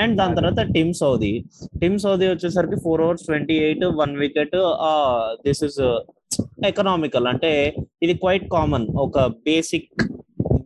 అండ్ 0.00 0.16
దాని 0.16 0.36
తర్వాత 0.36 0.60
టిమ్ 0.74 0.92
సౌదీ 0.94 1.32
టిమ్ 1.80 1.98
సౌదీ 1.98 2.26
వచ్చేసరికి 2.28 2.76
four 2.84 3.02
overs 3.02 3.24
twenty 3.24 3.54
eight 3.58 3.84
one 3.94 4.16
wicket 4.16 4.56
this 5.46 5.62
is 5.64 5.80
economical 6.66 7.26
అంటే 7.26 7.52
ఇది 8.02 8.14
క్వైట్ 8.14 8.50
కామన్ 8.52 8.86
ఒక 8.98 9.18
బేసిక్ 9.44 9.88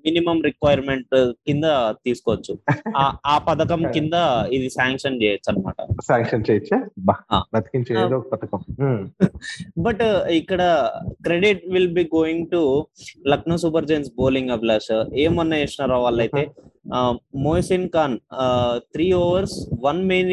మినిమం 0.08 0.38
రిక్వైర్మెంట్ 0.44 1.14
కింద 1.46 1.64
తీసుకోవచ్చు. 2.06 2.52
ఆ- 3.26 3.40
పథకం 3.48 3.80
కింద 3.96 4.14
ఇది 4.52 4.68
శాంక్షన్ 4.70 5.16
చేయొచ్చు 5.22 5.48
అనమాట 5.52 5.78
శాంక్షన్ 6.08 6.44
చేయొచ్చా? 6.48 6.78
పథకం. 8.32 8.60
బట్ 9.86 10.04
ఇక్కడ 10.40 10.62
credit 11.26 11.64
will 11.68 11.92
be 11.92 12.04
going 12.14 12.46
to 12.52 12.62
Lucknow 13.28 13.56
Super 13.56 13.86
Giants 13.86 14.12
bowling 14.18 14.50
Abhilash. 14.50 14.92
ఏమన్నా 15.18 15.58
చేసినారో 15.58 15.98
వాళ్ళైతే 16.02 16.44
Mohsin 17.44 17.88
Khan 17.88 18.14
three 18.94 19.06
overs 19.20 19.56
one 19.82 20.00
main 20.06 20.30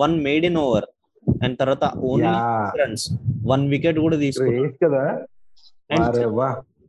one 0.00 0.16
maiden 0.46 0.58
over. 0.58 0.86
And 1.26 1.56
తర్వాత 1.58 1.84
ఓన్లీ 2.08 2.32
రన్స్ 2.80 3.06
వన్ 3.46 3.64
వికెట్ 3.68 3.98
కూడా 4.00 4.16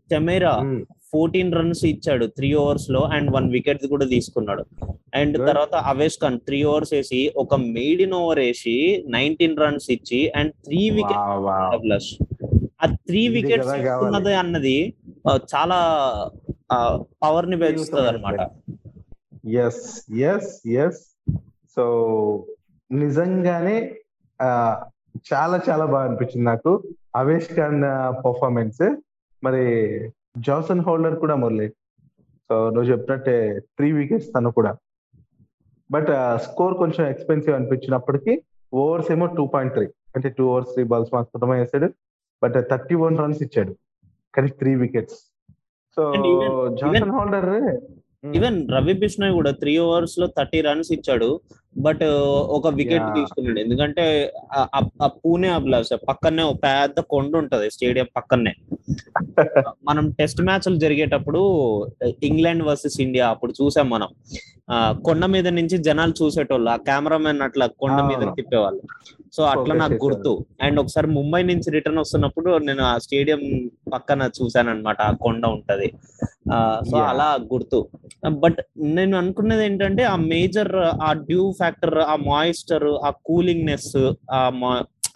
చమేరా 0.10 0.52
ఉమ్. 0.64 0.82
ఫోర్టీన్ 1.16 1.56
రన్స్ 1.60 1.84
ఇచ్చాడు 1.94 2.28
త్రీ 2.38 2.52
ఓవర్స్లో 2.64 3.02
అండ్ 3.16 3.30
వన్ 3.38 3.48
వికెట్ 3.56 3.84
కూడా 3.94 4.06
తీసుకున్నాడు 4.16 4.64
and. 5.20 5.36
తర్వాత 5.50 5.76
అవేష్ 5.92 6.18
ఖాన్ 6.24 6.40
త్రీ 6.48 6.60
ఓవర్స్ 6.72 6.94
వేసి 6.98 7.22
ఒక 7.44 7.56
మేడ్ 7.76 8.02
ఇన్ 8.06 8.16
ఓవర్ 8.22 8.42
వేసి 8.46 8.78
నైన్టీన్ 9.18 9.58
రన్స్ 9.64 9.88
ఇచ్చి 9.96 10.22
అండ్ 10.40 10.54
త్రీ 10.68 10.82
వికెట్. 10.98 11.24
ప్లస్ 11.86 12.10
ఆ 12.84 12.88
త్రీ 13.10 13.22
వికెట్స్. 13.36 13.72
ఉన్నది 14.08 14.34
అన్నది 14.44 14.78
చాలా 15.54 15.78
పవర్ని 17.24 17.58
పెంచుతుంది 17.62 18.08
అనమాట 18.12 18.40
ఎస్ 19.66 19.86
ఎస్ 20.32 20.52
ఎస్ 20.84 21.02
సో 21.78 21.86
నిజంగానే 22.92 23.78
చాలా 25.30 25.58
చాలా 25.68 25.86
బాగా 25.92 26.06
అనిపించింది 26.08 26.46
నాకు 26.52 26.72
అవేష్ 27.22 27.50
ఖాన్ 27.58 27.82
పర్ఫార్మెన్స్ 28.26 28.82
మరి 29.44 29.64
జాసన్ 30.48 30.84
హోల్డర్ 30.88 31.16
కూడా 31.24 31.36
మురళి. 31.36 31.68
సో 32.50 32.56
నువ్వు 32.74 32.88
చెప్పినట్టే 32.92 33.36
త్రీ 33.78 33.88
వికెట్స్ 33.92 34.30
తను 34.36 34.52
కూడా. 34.52 34.72
బట్ 35.92 36.12
స్కోర్ 36.46 36.76
కొంచెం 36.82 37.04
ఎక్స్పెన్సివ్ 37.14 37.56
అనిపించినప్పటికీ 37.56 38.34
ఓవర్స్ 38.74 39.12
ఏమో 39.16 39.26
టూ 39.38 39.46
పాయింట్ 39.54 39.74
త్రీ 39.76 39.88
అంటే 40.16 40.30
టూ 40.38 40.46
ఓవర్స్ 40.52 40.72
త్రీ 40.76 40.84
బాల్స్ 40.92 41.14
మాత్రమే 41.16 41.58
వేసాడు. 41.62 41.90
బట్ 42.44 42.58
థర్టీ 42.72 42.96
వన్ 43.04 43.18
రన్స్ 43.24 43.42
ఇచ్చాడు. 43.48 43.74
కానీ 44.36 44.50
three 44.62 44.72
wickets 44.76 45.20
so 45.98 46.04
Jason 46.82 47.14
Holder 47.18 47.52
even 48.38 48.58
Ravi 48.76 48.94
Bishnoi 49.02 49.34
కూడా 49.34 49.52
త్రీ 49.62 49.78
ఓవర్స్లో 49.78 50.28
థర్టీ 50.38 50.62
రన్స్ 50.68 50.92
ఇచ్చాడు. 50.96 51.30
బట్ 51.76 52.04
ఒక 52.56 52.68
వికెట్. 52.78 53.08
తీసుకున్నాడు 53.16 53.60
ఎందుకంటే 53.60 54.04
ఆ- 54.56 55.10
పూణే 55.18 55.50
అభిలాష 55.56 55.98
పక్కనే 56.08 56.44
ఒక 56.44 56.58
పెద్ద 56.66 57.00
కొండ 57.12 57.32
ఉంటది 57.36 57.68
స్టేడియం 57.72 58.10
పక్కనే 58.16 58.54
మనం 59.88 60.06
టెస్ట్ 60.20 60.42
మ్యాచ్లు 60.42 60.78
జరిగేటప్పుడు 60.78 61.42
ఇంగ్లాండ్ 62.28 62.64
వర్సెస్ 62.68 62.98
ఇండియా 63.02 63.26
అప్పుడు 63.34 63.54
చూసాం 63.60 63.88
మనం 63.90 64.10
కొండ 65.02 65.24
మీద 65.34 65.48
నుంచి 65.56 65.76
జనాలు 65.88 66.14
చూసేటోళ్ళు 66.20 66.70
ఆ 66.70 66.78
కెమెరామెన్ 66.86 67.42
అట్లా 67.48 67.66
కొండ 67.82 67.98
మీద. 68.08 68.22
తిప్పేవాళ్ళు 68.38 68.82
సో 69.34 69.42
అట్లా 69.46 69.74
నాకు. 69.76 69.98
గుర్తు 70.04 70.32
అండ్ 70.62 70.78
ఒకసారి 70.80 71.08
ముంబై 71.16 71.42
నుంచి 71.44 71.70
రిటర్న్ 71.72 72.00
వస్తున్నప్పుడు 72.00 72.52
నేను 72.66 72.84
ఆ 72.84 72.94
స్టేడియం 72.98 73.42
పక్కన 73.94 74.30
చూసాను 74.38 74.70
అనమాట 74.70 75.00
ఆ 75.02 75.16
కొండ 75.22 75.44
ఉంటది 75.56 75.88
సో. 76.90 76.96
అలా 77.04 77.28
గుర్తు 77.52 77.80
బట్ 78.40 78.60
నేను 78.96 79.16
అనుకున్నది 79.18 79.64
ఏంటంటే 79.66 80.04
ఆ 80.06 80.16
మేజర్ 80.28 80.74
ఆ 81.02 81.12
డ్యూ 81.24 81.44
ఫ్యాక్టర్ 81.66 81.98
ఆ 82.06 82.16
మాయిస్చర్ 82.28 82.90
ఆ 83.06 83.12
కూలింగ్నెస్ 83.28 83.94
ఆ 84.34 84.40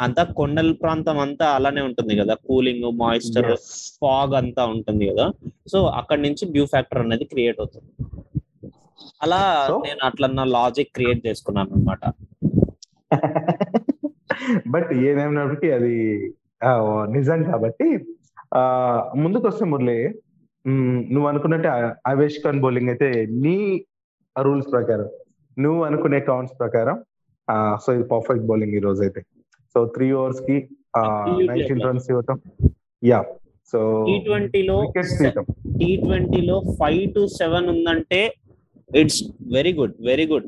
అంతా 0.03 0.24
కొండల 0.38 0.70
ప్రాంతం 0.82 1.18
అంతా 1.24 1.46
అలానే 1.56 1.82
ఉంటుంది 1.88 2.13
కదా 2.20 2.34
కూలింగ్ 2.46 2.86
మాయిశ్చర్ 3.01 3.48
Yes. 3.50 3.63
ఫాగ్ 3.98 4.34
అంతా 4.39 4.63
ఉంటుంది 4.74 5.06
కదా 5.10 5.25
సో 5.72 5.79
అక్కడ 6.00 6.18
నుంచి 6.25 6.44
డ్యూ 6.53 6.65
ఫ్యాక్టర్ 6.74 7.01
అనేది 7.01 7.25
క్రియేట్ 7.32 7.60
అవుతుంది 7.62 7.89
అలా? 9.24 9.39
నేను 9.86 10.01
అట్లా 10.08 10.27
నా 10.32 10.46
లాజిక్ 10.53 10.91
క్రియేట్ 10.98 11.22
చేసుకున్నాను 11.27 11.72
అనమాట 11.72 12.03
బట్ 14.68 14.89
ఏదేమైనప్పటికీ 15.08 15.70
అది 15.77 15.94
నిజం 17.15 17.39
కాబట్టి 17.50 17.88
ఆ 18.53 18.62
ముందుకు 19.24 19.46
వస్తే 19.50 19.65
మురళి 19.72 20.00
నువ్వు 21.13 21.27
అనుకున్నట్టే 21.32 21.70
అవేష్ 22.12 22.39
ఖాన్ 22.44 22.62
బౌలింగ్ 22.65 22.91
అయితే 22.94 23.10
నీ 23.44 23.58
రూల్స్ 24.36 24.70
ప్రకారం 24.74 25.10
నువ్వు 25.63 25.82
అనుకునే 25.88 26.20
కౌంట్స్ 26.30 26.56
ప్రకారం 26.62 26.98
సో 27.84 27.89
ఇది 27.98 28.06
పర్ఫెక్ట్ 28.13 28.46
బౌలింగ్ 28.50 28.75
ఈ 28.80 28.82
రోజు 28.88 29.01
అయితే 29.06 29.22
సో 29.75 29.80
త్రీ 29.96 30.08
ఓవర్స్కి 30.20 30.58
నైన్టీన్. 31.50 31.84
రన్స్ 31.88 32.08
ఇవ్వటం 32.12 32.38
యా 33.04 33.20
సో 33.74 33.80
టీ 34.08 34.16
ట్వంటీలో 34.28 34.78
టీ 35.80 35.89
ట్వంటీలో 36.04 36.56
ఫైవ్ 36.80 37.04
టు 37.16 37.24
సెవెన్ 37.39 37.68
ఉందంటే 37.74 38.22
it's 38.89 39.22
very 39.58 39.74
good 39.80 39.96
very 40.10 40.25
good 40.34 40.48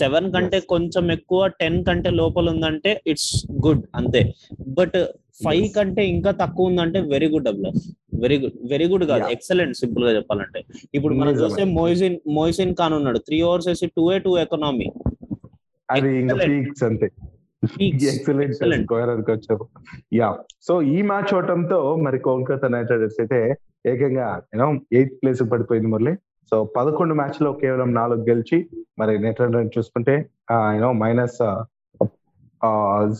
seven 0.00 0.28
కంటే. 0.34 0.58
కొంచెం 0.72 1.04
ఎక్కువ 1.16 1.40
టెన్ 1.60 1.78
కంటే 1.88 2.10
లోపల 2.20 2.46
ఉందంటే 2.54 2.90
ఇట్స్ 3.12 3.32
గుడ్ 3.66 3.82
అంతే. 3.98 4.22
But 4.78 4.96
five. 5.44 5.66
కంటే 5.76 6.02
ఇంకా 6.14 6.30
తక్కువ 6.42 6.70
ఉందంటే 6.70 6.98
వెరీ 7.12 7.28
గుడ్ 7.34 7.48
అబ్లస్ 7.52 7.82
వెరీ 8.22 8.38
గుడ్ 8.38 8.56
వెరీ 8.70 8.86
గుడ్ 8.88 9.04
కాదు. 9.04 9.24
ఎక్సలెంట్ 9.28 9.76
సింపుల్గా 9.76 10.12
చెప్పాలంటే. 10.16 10.60
ఇప్పుడు 10.94 11.14
మనం. 11.14 11.32
చూస్తే 11.32 11.64
మోయిసిన్ 11.64 12.16
మోయిసిన్ 12.28 12.74
ఖాన్ 12.74 12.94
ఉన్నాడు. 12.94 13.18
త్రీ 13.18 13.42
ఓవర్స్ 13.42 13.68
వేసి 13.68 13.86
టూ 13.86 14.12
ఏ 14.12 14.18
టూ 14.18 14.38
ఎకనామీ 14.38 14.88
అది 15.90 16.10
ఇంకా 16.20 16.34
Excellent. 16.34 16.64
పీక్స్ 16.64 16.82
అంతే. 16.82 17.08
ఎక్సలెంట్ 17.82 19.30
వచ్చారు. 19.30 19.64
యా 20.12 20.28
సో 20.62 20.82
ఈ 20.82 21.02
మ్యాచ్ 21.02 21.34
అవటంతో 21.34 21.96
మరి 21.96 22.18
కోల్కతా 22.18 22.68
నైట్ 22.68 22.90
రైడర్స్ 22.90 23.20
అయితే 23.20 23.40
ఏకంగా 23.86 24.28
యూనో 24.54 24.68
ఎయిత్ 24.92 25.12
ప్లేస్ 25.22 25.42
పడిపోయింది 25.52 25.88
మురళి. 25.88 26.14
సో 26.50 26.64
పదకొండు 26.76 27.14
మ్యాచ్లో 27.14 27.52
కేవలం 27.52 27.94
నాలుగు 27.94 28.22
గెలిచి 28.28 28.58
మరి 28.98 29.18
నెట్ 29.18 29.40
రన్ 29.40 29.70
చూసుకుంటే 29.78 30.14
you know 30.52 30.92
minus 30.92 31.40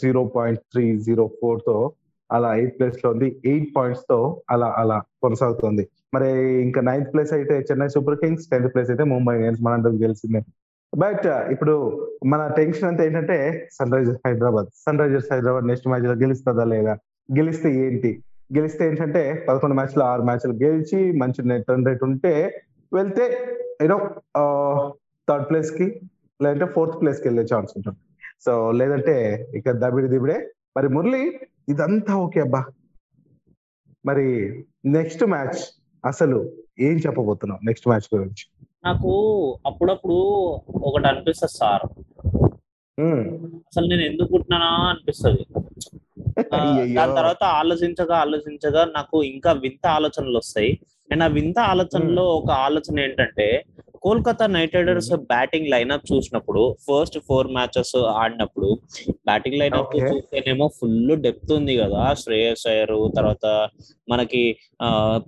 zero 0.00 0.24
point 0.24 0.60
three 0.72 0.84
zero 0.98 1.30
ఫోర్తో 1.40 1.76
అలా 2.36 2.48
ఎయిత్ 2.60 2.74
ప్లేస్లో 2.78 3.08
ఉంది. 3.14 3.28
ఎయిట్ 3.50 3.68
పాయింట్స్తో 3.76 4.18
అలా 4.54 4.68
అలా 4.82 4.98
కొనసాగుతుంది. 5.24 5.84
మరి 6.14 6.30
ఇంకా 6.66 6.80
నైన్త్ 6.88 7.12
ప్లేస్ 7.12 7.32
అయితే 7.38 7.54
Chennai 7.68 7.88
Super 7.94 8.18
Kings 8.22 8.48
tenth 8.52 8.70
place 8.74 8.90
అయితే 8.94 9.04
ముంబై 9.14 9.34
ఇండియన్స్ 9.38 9.62
మనందరికి 9.66 10.02
తెలిసిందే. 10.06 10.42
బట్ 10.92 11.26
uh, 11.34 11.42
ఇప్పుడు 11.54 11.74
మన 12.32 12.40
టెన్షన్ 12.58 12.86
అంతా 12.88 13.02
ఏంటంటే 13.08 13.36
Sunrisers 13.94 14.20
Hyderabad 14.26 14.68
Sunrisers 15.02 15.30
Hyderabad 15.32 15.66
next 15.70 15.88
మ్యాచ్లో 15.92 16.16
గెలుస్తుందా 16.22 16.64
లేదా? 16.72 16.94
గెలిస్తే 17.28 17.68
ఏంటి? 17.84 18.10
గెలిస్తే 18.56 18.82
ఏంటంటే 18.88 19.22
పదకొండు 19.46 19.76
మ్యాచ్లో 19.78 20.04
ఆరు 20.10 20.24
మ్యాచ్లు 20.28 20.54
గెలిచి 20.64 20.98
మంచి 21.22 21.40
నెట్ 21.50 21.70
రన్ 21.72 21.86
రేట్ 21.88 22.02
ఉంటే 22.08 22.32
వెళ్తే 22.92 23.26
యూనో 23.82 23.98
థర్డ్ 25.28 25.46
ప్లేస్కి 25.50 25.86
లేదంటే 26.40 26.66
ఫోర్త్ 26.74 26.98
ప్లేస్కి 27.00 27.26
వెళ్ళే 27.28 27.44
ఛాన్స్ 27.52 27.72
ఉంటుంది. 27.76 27.98
సో 28.46 28.52
లేదంటే 28.80 29.16
ఇక 29.58 29.70
దబిడి 29.82 30.08
దిబిడే. 30.14 30.38
మరి 30.76 30.88
మురళి 30.96 31.22
ఇదంతా 31.68 32.12
ఓకే 32.16 32.40
అబ్బా. 32.40 32.62
మరి 34.04 34.26
నెక్స్ట్ 34.86 35.24
మ్యాచ్ 35.24 35.60
అసలు 36.04 36.38
ఏం 36.80 36.96
చెప్పబోతున్నావు 36.96 37.60
నెక్స్ట్ 37.66 37.88
మ్యాచ్ 37.88 38.08
గురించి? 38.14 38.44
నాకు 38.84 39.10
అప్పుడప్పుడు 39.66 40.16
ఒకటి 40.88 41.06
అనిపిస్తుంది 41.06 41.56
సార్. 41.56 41.84
అసలు 43.68 43.86
నేను 43.86 44.02
ఎందుకు 44.02 44.30
పుట్టినానా 44.32 44.70
అనిపిస్తుంది. 44.88 45.44
దాని 46.94 47.14
తర్వాత 47.14 47.44
ఆలోచించగా 47.60 48.16
ఆలోచించగా 48.16 48.84
నాకు 48.96 49.22
ఇంకా 49.22 49.52
వింత 49.52 49.86
ఆలోచనలు 49.86 50.36
వస్తాయి. 50.38 50.72
అండ్ 51.10 51.24
ఆ 51.24 51.26
వింత 51.26 51.58
ఆలోచనలో 51.72 52.24
ఒక 52.36 52.50
ఆలోచన 52.66 53.00
ఏంటంటే 53.00 53.46
Kolkata 54.04 54.46
Knight 54.54 54.74
Riders 54.76 55.10
batting 55.32 55.68
lineup 55.72 56.06
చూసినప్పుడు 56.12 56.62
ఫస్ట్ 56.86 57.18
ఫోర్ 57.28 57.48
మ్యాచెస్ 57.56 57.96
ఆడినప్పుడు 58.22 58.68
బ్యాటింగ్ 59.28 59.58
Okay. 59.62 60.00
చూస్తేనేమో 60.12 60.66
ఫుల్ 60.78 61.12
డెప్త్ 61.24 61.52
ఉంది 61.56 61.74
కదా. 61.82 62.02
శ్రేయస్ 62.22 62.64
అయ్యర్ 62.70 62.94
తర్వాత 63.16 63.46
మనకి 64.12 64.42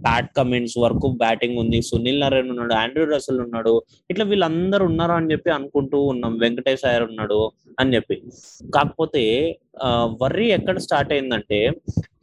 ప్యాట్ 0.04 0.30
కమిన్స్ 0.38 0.76
వరకు 0.84 1.08
బ్యాటింగ్ 1.22 1.58
ఉంది. 1.62 1.78
సునీల్ 1.88 2.20
నరేన్ 2.24 2.48
ఉన్నాడు 2.52 2.74
ఆండ్రూ 2.82 3.04
రసల్ 3.12 3.40
ఉన్నాడు. 3.44 3.74
ఇట్లా 4.10 4.24
వీళ్ళందరూ 4.30 4.84
ఉన్నారు 4.90 5.14
అని 5.18 5.30
చెప్పి 5.32 5.50
అనుకుంటూ 5.58 6.00
ఉన్నాం. 6.12 6.32
వెంకటేష్ 6.44 6.84
అయ్యర్ 6.90 7.06
ఉన్నాడు 7.10 7.40
అని 7.80 7.94
చెప్పి. 7.96 8.16
కాకపోతే 8.76 9.22
వర్రీ 10.22 10.48
ఎక్కడ 10.58 10.78
స్టార్ట్ 10.86 11.12
అయిందంటే 11.16 11.60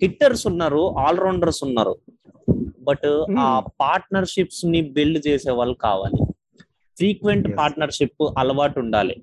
హిట్టర్స్ 0.04 0.46
ఉన్నారు 0.52 0.84
ఆల్రౌండర్స్ 1.08 1.64
ఉన్నారు. 1.68 1.96
బట్ 2.90 3.10
ఆ 3.46 3.48
పార్ట్నర్షిప్స్ని 3.84 4.82
బిల్డ్ 4.98 5.20
చేసే 5.28 5.52
వాళ్ళు 5.62 5.78
కావాలి. 5.88 6.20
ఫ్రీక్వెంట్. 6.98 7.58
పార్ట్నర్షిప్ 7.58 8.34
అలవాటు 8.38 8.80
ఉండాలి. 8.80 9.16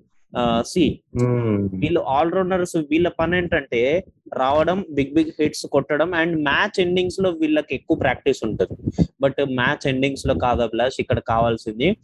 సి 0.67 1.01
ఉమ్. 1.23 1.69
వీళ్ళు 1.75 2.01
ఆల్రౌండర్స్ 2.01 2.77
వీళ్ళ 2.77 3.09
పని 3.09 3.37
ఏంటంటే 3.37 4.05
రావడం 4.37 4.85
బిగ్ 4.91 5.15
బిగ్ 5.15 5.31
హిట్స్ 5.41 5.67
కొట్టడం 5.67 6.15
అండ్ 6.15 6.43
మ్యాచ్ 6.43 6.81
ఎండింగ్స్లో 6.81 7.31
వీళ్ళకి 7.31 7.75
ఎక్కువ 7.75 7.97
ప్రాక్టీస్ 7.97 8.41
ఉంటుంది. 8.45 9.07
బట్ 9.21 9.37
మ్యాచ్ 9.51 9.87
ఎండింగ్స్లో 9.87 10.35
కాదా 10.35 10.67
ప్లస్ 10.67 10.97
ఇక్కడ 11.01 11.19
కావాల్సింది 11.19 11.97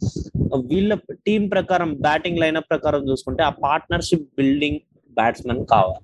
వీళ్ళ 0.55 0.93
టీం 1.27 1.47
ప్రకారం 1.47 1.93
బ్యాటింగ్ 2.01 2.39
లైనప్ 2.39 2.69
ప్రకారం 2.69 3.09
చూసుకుంటే 3.11 3.43
ఆ 3.43 3.49
పార్ట్నర్షిప్ 3.49 4.27
బిల్డింగ్ 4.37 4.79
బ్యాట్స్మెన్ 5.09 5.65
కావాలి. 5.65 6.03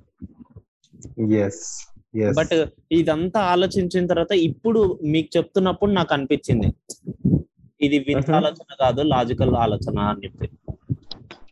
బట్ 2.38 2.66
ఇదంతా 2.92 3.40
ఆలోచించిన 3.40 4.06
తర్వాత 4.08 4.32
ఇప్పుడు 4.32 5.00
మీకు 5.04 5.38
చెప్తున్నప్పుడు 5.38 5.92
నాకు 5.92 6.14
అనిపించింది. 6.14 6.68
ఇది 7.82 7.98
Mhm. 8.16 8.34
ఆలోచన 8.36 8.76
కాదు 8.80 9.02
లాజికల్ 9.02 9.56
ఆలోచన 9.56 10.00
అని 10.00 10.22
చెప్పి. 10.26 10.48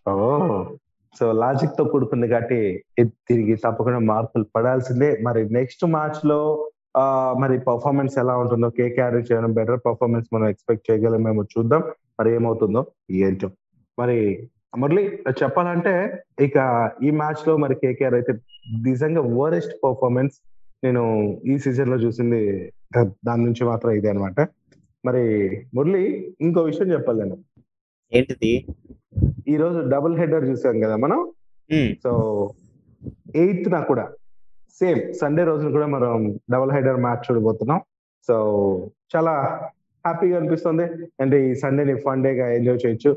ఓ 0.09 0.65
సో 1.19 1.31
లాజిక్తో 1.31 1.83
కూడుకుంది 1.83 2.27
కాబట్టి 2.27 2.83
తిరిగి 3.03 3.55
తప్పకుండా 3.55 3.99
మార్కులు 3.99 4.45
పడాల్సిందే. 4.55 5.17
మరి 5.23 5.49
నెక్స్ట్ 5.49 5.85
మ్యాచ్లో 5.85 6.67
మరి 7.39 7.59
పర్ఫార్మెన్స్ 7.59 8.17
ఎలా 8.17 8.37
ఉంటుందో 8.37 8.69
కేకేఆర్ 8.69 9.15
చేయడం 9.15 9.53
బెటర్ 9.53 9.79
పర్ఫార్మెన్స్ 9.85 10.27
మనం 10.33 10.47
ఎక్స్పెక్ట్ 10.47 10.91
చేయగలమేమో 10.91 11.43
చూద్దాం. 11.43 11.83
మరి 12.19 12.33
ఏమవుతుందో 12.33 12.85
ఏంటో. 13.11 13.49
మరి 13.99 14.49
మురళి 14.77 15.03
చెప్పాలంటే 15.43 16.23
ఇక 16.39 16.57
ఈ 17.03 17.11
మ్యాచ్లో 17.11 17.57
మరి 17.57 17.75
కేకేఆర్ 17.75 18.13
అయితే 18.13 18.33
నిజంగా 18.81 19.21
వరస్ట్ 19.21 19.73
పర్ఫార్మెన్స్ 19.83 20.35
నేను 20.83 21.03
ఈ 21.45 21.57
సీజన్లో 21.57 21.97
చూసింది 21.97 22.73
దాని 22.97 23.43
నుంచి 23.45 23.65
మాత్రం 23.65 23.91
ఇదే 23.91 24.09
అన్నమాట. 24.09 24.39
మరి 25.05 25.23
మురళి 25.73 26.35
ఇంకో 26.41 26.61
విషయం 26.61 26.91
చెప్పాలి 26.91 27.19
నేను 27.19 27.37
ఏంటిది? 28.13 28.65
ఈ 29.47 29.57
రోజు 29.57 29.79
డబుల్ 29.89 30.15
హెడర్ 30.17 30.45
చూసాం 30.45 30.79
కదా 30.79 30.95
మనం? 30.95 31.19
సో 32.03 32.11
ఎయిత్ 33.35 33.71
నా 33.71 33.79
కూడా. 33.79 34.05
సేమ్ 34.79 35.13
సండే 35.13 35.43
రోజున 35.43 35.71
కూడా 35.71 35.87
మనం 35.87 36.39
డబుల్ 36.51 36.71
హెడర్ 36.71 36.99
మ్యాచ్ 37.01 37.31
చూడబోతున్నాం. 37.31 37.81
సో 38.27 38.35
చాలా 39.15 39.33
హ్యాపీగా 40.05 40.37
అనిపిస్తుంది. 40.37 40.83
అంటే 41.21 41.51
ఈ 41.51 41.55
సండేని 41.55 41.95
ఫన్ 42.01 42.23
డేగా 42.23 42.51
ఎంజాయ్ 42.51 42.79
చేయొచ్చు. 42.85 43.11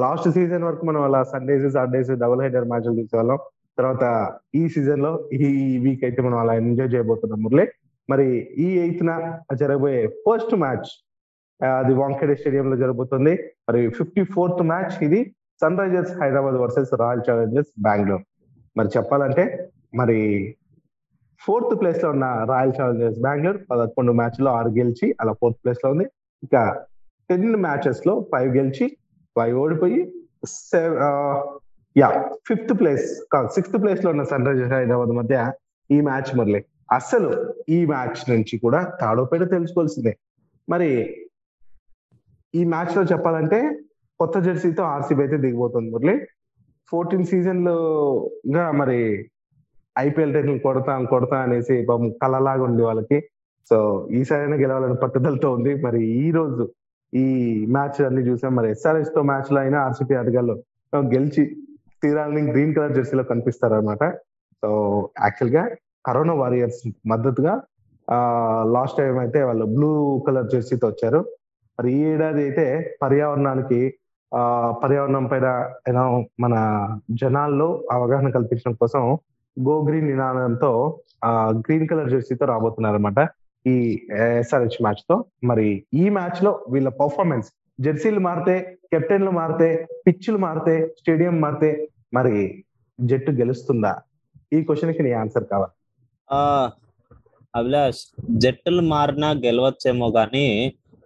లాస్ట్ 0.00 0.28
సీజన్ 0.30 0.64
వరకు 0.64 0.86
మనం 0.86 1.02
అలా 1.02 1.22
సండేస్ 1.22 1.72
సాటర్డేస్ 1.72 2.10
డబుల్ 2.10 2.40
హెడర్ 2.40 2.68
మ్యాచ్లు 2.68 2.92
చూసేవాళ్ళం. 2.92 3.38
తర్వాత 3.78 4.04
ఈ 4.54 4.68
సీజన్లో 4.68 5.28
ఈ 5.32 5.78
వీక్ 5.78 6.04
అయితే 6.04 6.22
మనం 6.22 6.38
అలా 6.38 6.54
ఎంజాయ్ 6.54 6.94
చేయబోతున్నాం 6.94 7.42
మురళి. 7.42 7.66
మరి 8.10 8.26
ఈ 8.64 8.68
ఎయిత్ 8.84 9.02
న 9.08 9.12
జరగబోయే 9.62 10.02
ఫస్ట్ 10.24 10.54
మ్యాచ్ 10.62 10.90
అది 11.80 11.92
వాంఖేడే 12.00 12.34
స్టేడియం 12.40 12.66
లో 12.72 12.76
జరగబోతుంది. 12.82 13.32
మరి 13.68 13.80
ఫిఫ్టీ 13.98 14.22
ఫోర్త్ 14.34 14.62
మ్యాచ్ 14.70 14.94
ఇది 15.06 15.20
Sunrisers 15.82 16.12
Hyderabad 16.20 16.56
versus 16.62 16.92
Royal 17.02 17.24
Challengers 17.26 17.70
Bengaluru. 17.86 18.24
మరి 18.76 18.88
చెప్పాలంటే 18.96 19.44
మరి 20.00 20.18
ఫోర్త్ 21.40 21.74
ప్లేస్లో 21.80 22.08
ఉన్న 22.14 22.26
రాయల్ 22.50 22.74
ఛాలెంజర్స్ 22.78 23.18
బెంగళూరు 23.26 23.60
పదకొండు 23.70 24.12
మ్యాచ్లో 24.20 24.50
ఆరు 24.60 24.70
గెలిచి 24.78 25.06
అలా 25.20 25.32
ఫోర్త్ 25.40 25.60
ప్లేస్లో 25.64 25.90
ఉంది. 25.94 26.06
ఇక 26.46 26.56
టెన్ 27.30 27.48
మ్యాచెస్లో 27.66 28.14
ఫైవ్ 28.32 28.50
గెలిచి 28.58 28.86
ఫైవ్ 29.36 29.54
ఓడిపోయి 29.64 30.00
యా 31.96 32.08
ఫిఫ్త్ 32.48 32.72
ప్లేస్ 32.80 33.06
కాదు 33.32 33.48
సిక్స్త్ 33.56 33.78
ప్లేస్లో 33.82 34.08
ఉన్న 34.14 34.24
సన్ 34.32 34.46
రైజర్స్ 34.48 34.74
హైదరాబాద్ 34.78 35.12
మధ్య 35.20 35.36
ఈ 35.90 35.98
మ్యాచ్ 36.08 36.30
మురళి. 36.38 36.60
అసలు 36.92 37.30
ఈ 37.68 37.86
మ్యాచ్ 37.86 38.20
నుంచి 38.30 38.54
కూడా 38.58 38.80
తాడోపేట 39.00 39.50
తెలుసుకోవాల్సిందే. 39.50 40.12
మరి 40.68 40.90
ఈ 42.54 42.64
మ్యాచ్లో 42.64 43.02
చెప్పాలంటే 43.02 43.58
కొత్త 44.20 44.38
జెర్సీతో 44.38 44.82
ఆర్సీబీ 44.82 45.22
అయితే 45.22 45.36
దిగిపోతుంది 45.36 45.90
మురళి. 45.90 46.14
ఫోర్టీన్ 46.90 47.24
సీజన్లుగా 47.24 48.64
మరి 48.70 48.98
ఐపీఎల్ 49.98 50.34
టైటిల్ 50.34 50.60
కొడతాం 50.60 51.04
కొడతా 51.04 51.36
అనేసి 51.42 51.86
పాపం 51.88 52.10
కలలాగా 52.22 52.62
ఉంది 52.62 52.82
వాళ్ళకి. 52.82 53.18
సో 53.70 53.76
ఈసారైనా 54.10 54.56
గెలవాలని 54.56 54.96
పట్టుదలతో 55.02 55.48
ఉంది. 55.52 55.72
మరి 55.82 56.00
ఈ 56.24 56.30
రోజు 56.30 56.64
ఈ 57.14 57.26
మ్యాచ్ 57.66 58.00
అన్ని 58.02 58.22
చూసాం. 58.28 58.52
మరి 58.56 58.70
ఎస్ఆర్ఎస్తో 58.70 59.22
మ్యాచ్లో 59.22 59.60
అయినా 59.60 59.78
ఆర్సీపీ 59.82 60.14
ఆటగాళ్ళు 60.14 60.64
గెలిచి 61.14 61.44
తీరాలని 62.02 62.42
గ్రీన్ 62.50 62.74
కలర్ 62.74 62.92
జెర్సీలో 62.92 63.22
కనిపిస్తారు 63.22 63.74
అనమాట 63.74 64.04
సో 64.62 64.68
యాక్చువల్గా 65.20 65.62
కరోనా 66.04 66.34
వారియర్స్ 66.42 66.82
మద్దతుగా 67.06 67.54
లాస్ట్ 68.74 68.98
టైం 68.98 69.18
అయితే 69.18 69.42
వాళ్ళు 69.42 69.64
బ్లూ 69.74 69.90
కలర్ 70.26 70.48
జెర్సీతో 70.52 70.86
వచ్చారు. 70.88 71.20
మరి 71.78 71.90
ఈ 71.96 72.00
ఏడాది 72.12 72.40
అయితే 72.46 72.64
పర్యావరణానికి 73.02 73.80
ఆ 74.32 74.42
పర్యావరణం 74.82 75.24
పైన 75.26 75.46
ఏదో 75.88 76.02
మన 76.40 76.54
జనాల్లో 77.22 77.68
అవగాహన 77.92 78.28
కల్పించడం 78.30 78.74
కోసం 78.74 79.02
గో 79.56 79.76
గ్రీన్ 79.88 80.06
నినాదంతో 80.06 80.70
ఆ 81.24 81.30
గ్రీన్ 81.66 81.88
కలర్ 81.88 82.10
జెర్సీతో 82.10 82.44
రాబోతున్నారు 82.46 82.94
అనమాట 82.94 83.20
ఈ 83.66 83.74
ఎస్ఆర్హెచ్ 84.42 84.78
మ్యాచ్తో 84.82 85.16
మరి 85.44 85.66
ఈ 85.94 86.04
మ్యాచ్లో 86.08 86.52
వీళ్ళ 86.72 86.88
పర్ఫార్మెన్స్ 87.00 87.48
జెర్సీలు 87.78 88.20
మారితే 88.20 88.54
కెప్టెన్లు 88.92 89.30
మారితే 89.30 89.68
పిచ్లు 90.06 90.38
మారితే 90.38 90.74
స్టేడియం 90.98 91.36
మారితే 91.40 91.70
మరి 92.14 92.36
జట్టు 92.98 93.30
గెలుస్తుందా? 93.30 93.92
ఈ 94.52 94.58
క్వశ్చన్కి 94.68 95.02
నీ 95.02 95.12
ఆన్సర్ 95.22 95.44
కావాలి. 95.44 95.74
అభిలాష్ 97.54 98.00
జట్టులు 98.36 98.82
మారినా 98.88 99.30
గెలవచ్చేమో 99.44 100.10
కానీ 100.10 100.46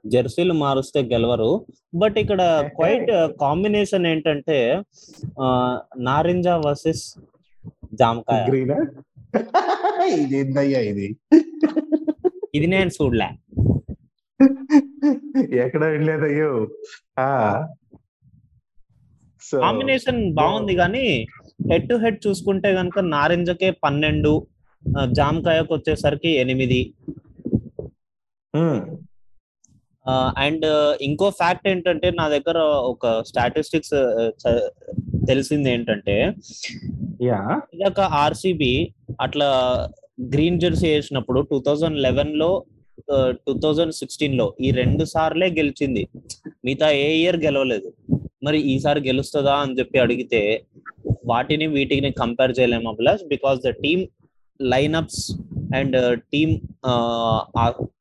జెర్సీలు 0.05 0.53
మారుస్తే 0.55 1.01
గెలవరు. 1.03 1.51
బట్ 1.95 2.19
ఇక్కడ 2.19 2.43
క్వైట్ 2.77 3.11
కాంబినేషన్ 3.41 4.07
ఏంటంటే 4.07 4.59
ఆ, 5.41 5.47
నారింజ 5.99 6.49
వర్సెస్ 6.67 7.05
జామకాయ. 7.95 8.43
ఇది? 10.91 11.07
ఇది 12.55 12.67
నేను 12.67 12.91
చూడలే. 12.91 13.29
ఎక్కడ 15.65 15.85
వెళ్ళలేదయ్యో? 15.85 16.51
కాంబినేషన్ 19.63 20.35
బాగుంది 20.35 20.75
కానీ 20.75 21.07
హెడ్ 21.71 21.89
టు 21.89 21.95
హెడ్ 21.95 22.27
చూసుకుంటే 22.27 22.69
గనుక 22.73 22.99
నారింజకే 23.07 23.71
పన్నెండు 23.85 24.33
జామకాయకు 25.13 25.75
వచ్చేసరికి 25.75 26.29
ఎనిమిది. 26.29 26.93
అండ్ 30.39 30.67
ఇంకో 31.03 31.31
ఫ్యాక్ట్ 31.31 31.69
ఏంటంటే 31.69 32.11
నా 32.11 32.29
దగ్గర 32.29 32.59
ఒక 32.93 33.23
స్టాటిస్టిక్స్ 33.23 33.95
తెలిసింది 35.27 35.71
ఏంటంటే 35.71 36.35
ఇందాక 37.75 38.01
ఆర్సీబీ 38.01 38.89
అట్లా 39.21 39.49
గ్రీన్ 40.23 40.61
జెర్సీ 40.61 40.89
వేసినప్పుడు 40.89 41.41
టూ 41.41 41.59
థౌజండ్ 41.61 41.99
లెవెన్లో 41.99 42.65
టూ 43.31 43.61
థౌజండ్ 43.61 43.93
సిక్స్టీన్లో 43.93 44.55
ఈ 44.61 44.71
రెండు 44.71 45.05
సార్లే 45.05 45.47
గెలిచింది. 45.47 46.09
మిగతా 46.65 46.91
ఏ 46.91 47.09
ఇయర్ 47.15 47.37
గెలవలేదు. 47.37 47.93
మరి 48.43 48.59
ఈసారి 48.61 49.01
గెలుస్తుందా 49.09 49.55
అని 49.55 49.75
చెప్పి 49.79 49.99
అడిగితే 49.99 50.65
వాటిని 51.27 51.67
వీటిని 51.67 52.11
కంపేర్ 52.13 52.55
చేయలేము 52.61 52.89
Abhilash 52.91 53.25
because 53.29 53.61
the 53.61 53.69
team 53.69 54.07
lineups 54.63 55.33
and 55.77 56.21
team 56.21 56.61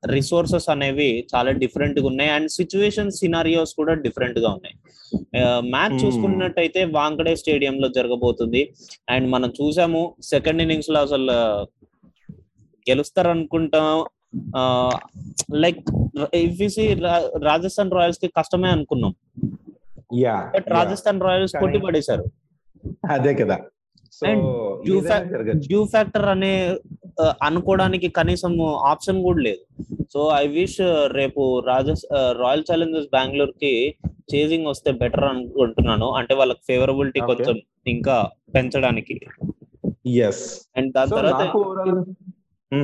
resources 0.05 0.69
అనేవి 0.69 1.27
చాలా 1.35 1.51
డిఫరెంట్గా 1.51 2.07
ఉన్నాయి. 2.07 2.31
అండ్ 2.31 2.49
సిచ్యువేషన్ 2.49 3.11
సినారియోస్ 3.11 3.73
కూడా 3.75 3.93
డిఫరెంట్గా 3.93 4.49
ఉన్నాయి. 4.49 4.75
Match 5.69 5.91
Hmm. 5.91 6.05
చూసుకున్నట్టయితే 6.05 6.83
వాంకడే 6.83 7.35
స్టేడియం 7.35 7.81
లో 7.81 7.87
జరగబోతుంది. 7.87 8.73
అండ్ 9.09 9.29
మనం 9.29 9.49
చూసాము 9.49 10.15
సెకండ్ 10.21 10.61
ఇన్నింగ్స్లో 10.61 11.01
అసలు 11.01 11.31
గెలుస్తారు 12.89 13.29
అనుకుంటాం 13.29 14.05
లైక్ 15.55 15.81
ఇఫ్ 16.35 16.61
రాజస్థాన్ 17.43 17.91
రాయల్స్కి 17.91 18.27
కష్టమే 18.27 18.69
అనుకున్నాం. 18.69 19.13
బట్ 20.55 20.67
రాజస్థాన్ 20.67 21.21
రాయల్స్ 21.21 21.55
కొట్టి 21.59 21.79
పడేశారు 21.79 22.23
అదే 23.09 23.33
కదా. 23.33 23.57
డ్యూ 25.67 25.81
ఫ్యాక్టర్ 25.93 26.27
అనే 26.33 26.53
అనుకోవడానికి 27.47 28.07
కనీసం 28.17 28.53
ఆప్షన్ 28.91 29.19
కూడా 29.27 29.41
లేదు. 29.47 29.63
సో 30.13 30.21
ఐ 30.41 30.45
విష్ 30.57 30.79
రేపు 31.19 31.41
రాజస్ 31.69 32.03
రాయల్ 32.41 32.65
ఛాలెంజర్స్ 32.69 33.09
బెంగళూరు 33.15 33.55
కి 33.63 33.73
చేజింగ్ 34.33 34.69
వస్తే 34.71 34.89
బెటర్ 35.01 35.27
అనుకుంటున్నాను. 35.31 36.07
అంటే 36.19 36.33
వాళ్ళకి 36.39 36.63
ఫేవరబిలిటీ. 36.69 37.21
కొంచెం 37.31 37.57
ఇంకా 37.93 38.15
పెంచడానికి. 38.55 39.17
ఎస్ 40.27 40.43
అండ్ 40.77 40.89
దాని 40.97 41.11
తర్వాత 41.19 41.43
ఓవరాల్ 41.61 41.93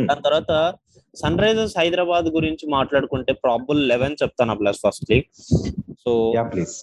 దాని 0.10 0.24
తర్వాత 0.28 0.54
సన్ 1.14 1.40
రైజర్స్ 1.44 1.76
హైదరాబాద్ 1.80 2.28
గురించి 2.36 2.66
మాట్లాడుకుంటే 2.78 3.32
ప్రాబుల్ 3.46 3.80
లెవెన్ 3.92 4.16
చెప్తాను 4.22 4.56
plus 4.62 4.82
firstly 4.86 5.18
so 6.04 6.12
please 6.52 6.76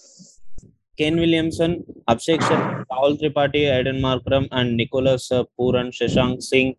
Kane 0.99 1.19
Williamson 1.19 1.75
Abhishek 2.09 2.41
Sharma 2.41 2.69
Rahul 2.91 3.17
Tripathi 3.17 3.59
Aiden 3.59 4.01
Markram 4.01 4.47
and 4.53 4.77
Nicholas 4.77 5.43
Pooran 5.59 5.91
Shashank 5.91 6.41
Singh 6.41 6.73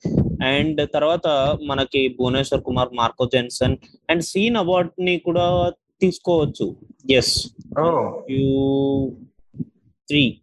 and 0.44 0.88
తర్వాత 0.94 1.26
మనకి 1.64 2.09
Bhuvneshwar 2.09 2.62
Kumar 2.62 2.88
Marco 2.94 3.26
Jansen 3.26 3.76
and 4.11 4.22
Sean 4.22 4.57
అవార్డ్ని 4.57 5.18
కూడా 5.18 5.72
తీసుకోవచ్చు. 6.00 6.76
ఎస్ 7.11 7.35
యూ 8.31 8.48
త్రీ 10.09 10.40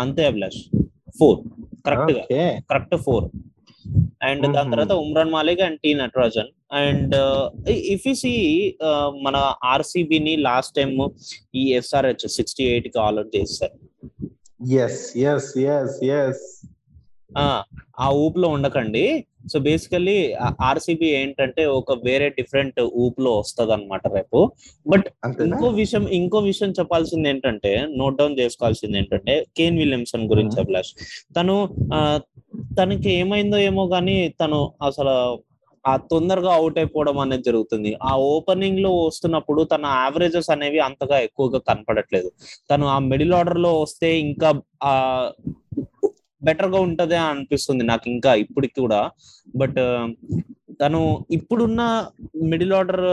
అంతే 0.00 0.24
Abhilash. 0.26 0.60
Four 1.18 1.40
కరెక్ట్గా. 1.86 2.60
Correct 2.70 2.96
four 2.96 3.24
and 4.22 4.52
దాని. 4.52 4.70
తర్వాత 4.70 4.92
Umran 4.92 5.30
Malik 5.30 5.60
and 5.60 5.80
T 5.80 5.94
Natarajan. 5.94 6.50
And 6.74 7.14
if 7.88 8.08
see 8.14 8.32
మన 9.22 9.36
RCB 9.64 10.18
ని 10.18 10.36
లాస్ట్ 10.42 10.74
టైం 10.76 10.92
ఈ 11.54 11.64
ఎస్ఆర్హెచ్ 11.72 12.26
సిక్స్టీ 12.28 12.64
ఎయిట్కి 12.64 12.98
ఆల్ 12.98 13.18
అవుట్ 13.18 13.36
చేశారు. 13.36 13.76
ఎస్ 14.78 15.02
ఎస్ 15.24 15.50
ఎస్ 15.68 15.96
ఎస్ 16.14 16.44
ఆ, 17.30 17.44
ఊపులో 18.16 18.48
ఉండకండి. 18.48 19.04
సో 19.52 19.58
బేసికల్లీ 19.58 20.16
ఆర్సీబీ 20.60 21.06
ఏంటంటే 21.12 21.66
ఒక 21.78 21.92
వేరే 22.04 22.28
డిఫరెంట్ 22.28 22.80
ఊపులో 22.94 23.38
వస్తుంది 23.38 23.72
అనమాట 23.72 24.02
రేపు 24.14 24.38
బట్ 24.86 25.06
ఇంకో 25.46 25.68
విషయం 25.80 26.08
ఇంకో 26.10 26.38
విషయం 26.40 26.70
చెప్పాల్సింది 26.70 27.28
ఏంటంటే 27.28 27.72
నోట్ 27.96 28.16
డౌన్ 28.16 28.38
చేసుకోవాల్సింది 28.38 28.98
ఏంటంటే 28.98 29.34
కేన్ 29.56 29.78
విలియమ్సన్ 29.78 30.28
గురించి 30.28 30.60
అభిలాష్. 30.60 30.92
తను 31.36 31.56
తనకి 32.78 33.10
ఏమైందో 33.12 33.58
ఏమో 33.58 33.86
కానీ 33.86 34.16
తను 34.40 34.60
అసలు 34.82 35.16
ఆ 35.84 35.94
తొందరగా 36.10 36.50
అవుట్ 36.54 36.78
అయిపోవడం 36.78 37.16
అనేది 37.18 37.44
జరుగుతుంది. 37.44 37.90
ఆ 38.02 38.12
ఓపెనింగ్లో 38.34 38.90
వస్తున్నప్పుడు 39.06 39.60
తన 39.64 39.84
యావరేజెస్ 39.98 40.50
అనేవి 40.50 40.80
అంతగా 40.88 41.18
ఎక్కువగా 41.28 41.60
కనపడట్లేదు. 41.68 42.30
తను 42.70 42.86
ఆ 42.88 42.98
మిడిల్ 43.10 43.34
ఆర్డర్లో 43.34 43.72
వస్తే 43.82 44.10
ఇంకా 44.26 44.50
ఆ 44.82 44.92
బెటర్గా 46.42 46.78
ఉంటదే 46.86 47.18
అనిపిస్తుంది 47.24 47.82
నాకు 47.84 48.06
ఇంకా 48.14 48.30
ఇప్పటికి 48.44 48.76
కూడా. 48.80 49.00
బట్ 49.54 49.80
తను 50.80 51.00
ఇప్పుడున్న 51.30 51.82
మిడిల్ 52.52 52.74
ఆర్డర్ 52.78 53.04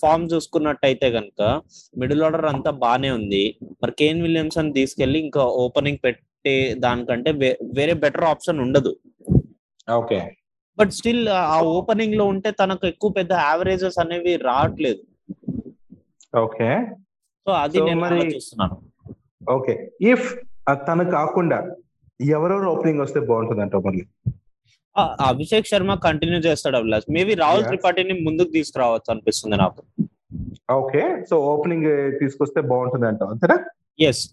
ఫామ్ 0.00 0.24
చూసుకున్నట్టయితే 0.32 1.08
కనుక 1.10 1.40
మిడిల్ 1.94 2.22
ఆర్డర్ 2.22 2.46
అంతా 2.52 2.70
బానే 2.84 3.10
ఉంది. 3.18 3.42
మరి 3.82 3.92
కేన్ 4.00 4.22
విలియమ్స్ 4.22 4.58
అని 4.58 4.72
తీసుకెళ్ళి 4.72 5.18
ఇంకా 5.18 5.44
ఓపెనింగ్ 5.64 6.02
పెట్టే 6.06 6.54
దానికంటే 6.84 7.32
వేరే 7.78 7.94
బెటర్ 8.04 8.28
ఆప్షన్ 8.32 8.62
ఉండదు. 8.66 8.92
ఓకే. 9.88 10.20
బట్ 10.78 10.90
స్టిల్ 10.90 11.28
ఆ 11.28 11.60
ఓపెనింగ్లో 11.60 12.24
ఉంటే 12.24 12.50
తనకు 12.50 12.86
ఎక్కువ 12.86 13.10
పెద్ద 13.10 13.32
యావరేజెస్ 13.32 14.00
అనేవి 14.00 14.36
రావట్లేదు. 14.36 14.98
ఓకే. 16.38 16.86
సో 17.46 17.52
అది 17.52 17.78
So 17.78 17.84
నేను 17.84 18.00
మరి- 18.00 18.20
ఆలోచిస్తున్నాను 18.20 18.76
ఓకే. 19.52 19.90
ఇఫ్ 20.00 20.38
తను 20.72 21.10
కాకుండా 21.10 21.70
ఎవరెవరు 22.20 22.70
ఓపెనింగ్ 22.70 23.00
వస్తే 23.00 23.20
బాగుంటుంది 23.20 23.60
అంటావు 23.60 23.82
మళ్ళీ 23.86 24.06
అభిషేక్ 25.20 25.66
శర్మ 25.66 25.94
కంటిన్యూ 25.94 26.38
చేస్తాడు 26.38 26.76
అభిలాష్. 26.76 27.12
మేబీ 27.12 27.34
రాహుల్. 27.34 27.64
త్రిపాఠిని 27.64 28.20
ముందుకు 28.20 28.50
తీసుకురావచ్చు 28.50 29.10
అనిపిస్తుంది 29.10 29.56
నాకు. 29.56 29.82
ఓకే. 30.72 31.24
సో 31.30 31.40
ఓపెనింగ్ 31.40 32.18
తీసుకొస్తే 32.18 32.60
బాగుంటుంది 32.60 33.06
అంటావు 33.06 33.30
అంతేనా? 33.30 33.56
ఎస్ 34.00 34.30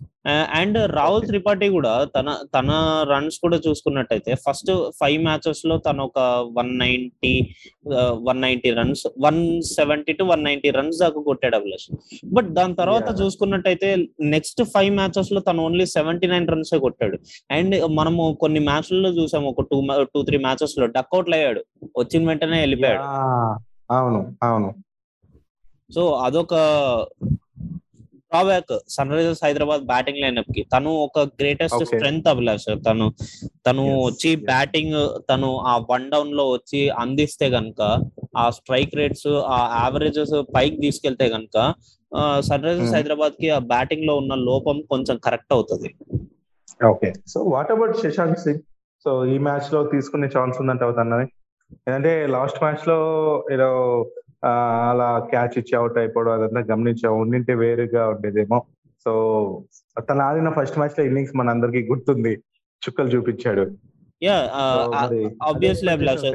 అండ్ 0.50 0.92
రాహుల్ 0.92 1.26
త్రిపాఠి 1.26 1.70
కూడా 1.70 2.04
తన 2.04 2.38
తన 2.56 2.72
రన్స్ 3.10 3.40
కూడా 3.40 3.58
చూసుకున్నట్టయితే 3.68 4.36
ఫస్ట్ 4.36 4.92
ఫైవ్ 5.00 5.24
మ్యాచెస్లో 5.24 5.78
తను 5.78 6.04
ఒక 6.04 6.20
one 6.58 6.80
ninety 6.80 7.56
one 7.98 8.42
ninety 8.42 8.72
runs 8.72 9.08
one 9.26 9.62
seventy 9.62 10.14
two 10.14 10.24
one 10.24 10.44
ninety 10.44 10.70
runs 10.70 11.00
దాకా 11.00 11.22
కొట్టాడు 11.22 11.56
అభిలాష్. 11.56 11.96
బట్ 12.34 12.48
దాని 12.48 12.76
తర్వాత. 12.76 13.22
చూసుకున్నట్టయితే 13.22 14.08
నెక్స్ట్ 14.22 14.64
ఫైవ్ 14.64 14.96
మ్యాచెస్లో 14.96 15.42
తను 15.42 15.64
ఓన్లీ 15.64 15.86
సెవెంటీ 15.86 16.28
నైన్ 16.28 16.48
రన్స్ 16.48 16.78
కొట్టాడు. 16.78 17.20
అండ్ 17.52 17.88
మనము 17.88 18.38
కొన్ని 18.42 18.60
మ్యాచ్లలో 18.60 19.10
చూసాము 19.10 19.50
ఒక 19.50 19.62
టూ 19.62 19.88
టూ 20.02 20.22
త్రీ 20.22 20.38
మ్యాచెస్లో 20.38 20.86
డక్అవుట్లు 20.86 21.36
అయ్యాడు. 21.36 21.66
వచ్చిన 21.98 22.28
వెంటనే 22.28 22.60
వెళ్ళిపోయాడు. 22.60 23.02
అవును 23.94 24.36
అవును. 24.44 24.74
సో 25.94 26.12
అదొక 26.12 26.54
drawback 28.32 28.74
sun 28.96 29.12
Risers 29.14 29.42
Hyderabad 29.46 29.84
batting 29.92 30.20
లైనప్కి 30.24 30.62
తను 30.74 30.90
ఒక 31.06 31.20
గ్రేటెస్ట్. 31.40 31.84
స్ట్రెంగ్త్ 31.92 32.28
అభిలాష్ 32.34 32.68
తను 32.88 33.06
తను 33.68 33.84
వచ్చి. 34.08 34.32
బ్యాటింగ్ 34.52 34.98
తను 35.30 35.50
ఆ 35.72 35.74
వన్ 35.92 36.06
డౌన్లో 36.14 36.46
వచ్చి 36.52 36.82
అందిస్తే 37.04 37.48
గనుక 37.56 37.82
ఆ 38.38 38.46
స్ట్రైక్ 38.58 38.96
రేట్స్ 39.00 39.30
ఆ 39.56 39.60
యావరేజెస్ 39.80 40.36
పైకి 40.56 40.78
తీసుకెళ్తే 40.86 41.28
గనుక 41.36 41.58
సన్ 42.48 42.66
రైజర్స్. 42.68 42.94
హైదరాబాద్కి 42.98 43.50
ఆ 43.50 43.60
బ్యాటింగ్లో 43.74 44.16
ఉన్న 44.22 44.34
లోపం 44.50 44.78
కొంచెం 44.94 45.18
కరెక్ట్ 45.26 45.54
అవుతుంది 45.54 45.92
okay 46.92 47.10
so 47.28 47.40
what 47.54 47.72
about 47.72 47.96
Shashank 48.04 48.40
Singh 48.44 48.64
so 49.06 49.12
ఈ 49.26 49.38
మ్యాచ్లో 49.48 49.80
తీసుకునే 49.94 50.28
ఛాన్స్ 50.36 50.58
ఉందంటావు 50.62 50.94
తనని 50.94 51.28
ఎందుకంటే 51.78 52.12
లాస్ట్ 52.36 52.60
మ్యాచ్లో 52.64 52.98
ఏదో 53.52 53.68
అలా 54.46 55.20
క్యాచ్ 55.20 55.58
ఇచ్చి 55.58 55.78
అవుట్ 55.78 55.98
అయిపోవడం 55.98 56.32
అదంతా 56.32 56.62
గమనించాం 56.74 57.20
ఉండింటే 57.20 57.54
వేరుగా 57.54 58.08
ఉండేదేమో. 58.10 58.64
సో 59.06 59.12
తను 60.10 60.22
ఆడిన 60.22 60.50
ఫస్ట్ 60.50 60.78
మ్యాచ్లో 60.78 61.06
ఇన్నింగ్స్ 61.06 61.36
మన 61.36 61.50
అందరికి 61.50 61.88
గుర్తుంది. 61.88 62.34
చుక్కలు 62.82 63.08
చూపించాడు. 63.08 63.64
Yeah 64.24 64.36
obviously 65.44 65.92
Abhilash. 65.92 66.26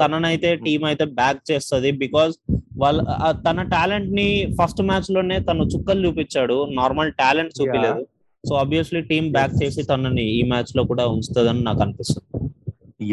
తననైతే 0.00 0.56
టీం 0.56 0.84
అయితే 0.84 1.04
బ్యాక్ 1.04 1.40
చేస్తుంది 1.50 1.90
బికాస్ 1.90 2.34
వాళ్ళ 2.76 3.02
తన 3.46 3.62
టాలెంట్ని 3.62 4.54
ఫస్ట్ 4.62 4.82
మ్యాచ్లోనే 4.82 5.38
తను 5.40 5.64
చుక్కలు 5.64 6.08
చూపించాడు. 6.08 6.66
నార్మల్ 6.70 7.12
టాలెంట్ 7.12 7.52
చూపించలేదు 7.60 8.06
సో 8.48 8.54
ఆబ్వియస్లీ 8.54 9.00
టీం 9.00 9.32
బ్యాక్. 9.32 9.52
చేసి 9.62 9.82
తనని 9.82 10.22
ఈ 10.22 10.42
మ్యాచ్లో 10.42 10.84
కూడా 10.84 11.06
ఉంచుతుందని 11.06 11.62
నాకు 11.64 11.82
అనిపిస్తుంది. 11.82 12.48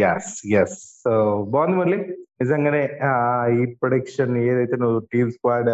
ఎస్ 0.02 0.54
ఎస్ 0.54 0.78
సో 1.04 1.12
బాగుంది 1.50 1.78
మురళి. 1.78 2.00
నిజంగానే 2.42 2.82
ఈ 3.62 3.66
ప్రొడిక్షన్ 3.82 4.34
ఏదైతే 4.38 4.76
నువ్వు 4.76 5.00
టీమ్ 5.14 5.32
స్క్వాడ్ 5.32 5.70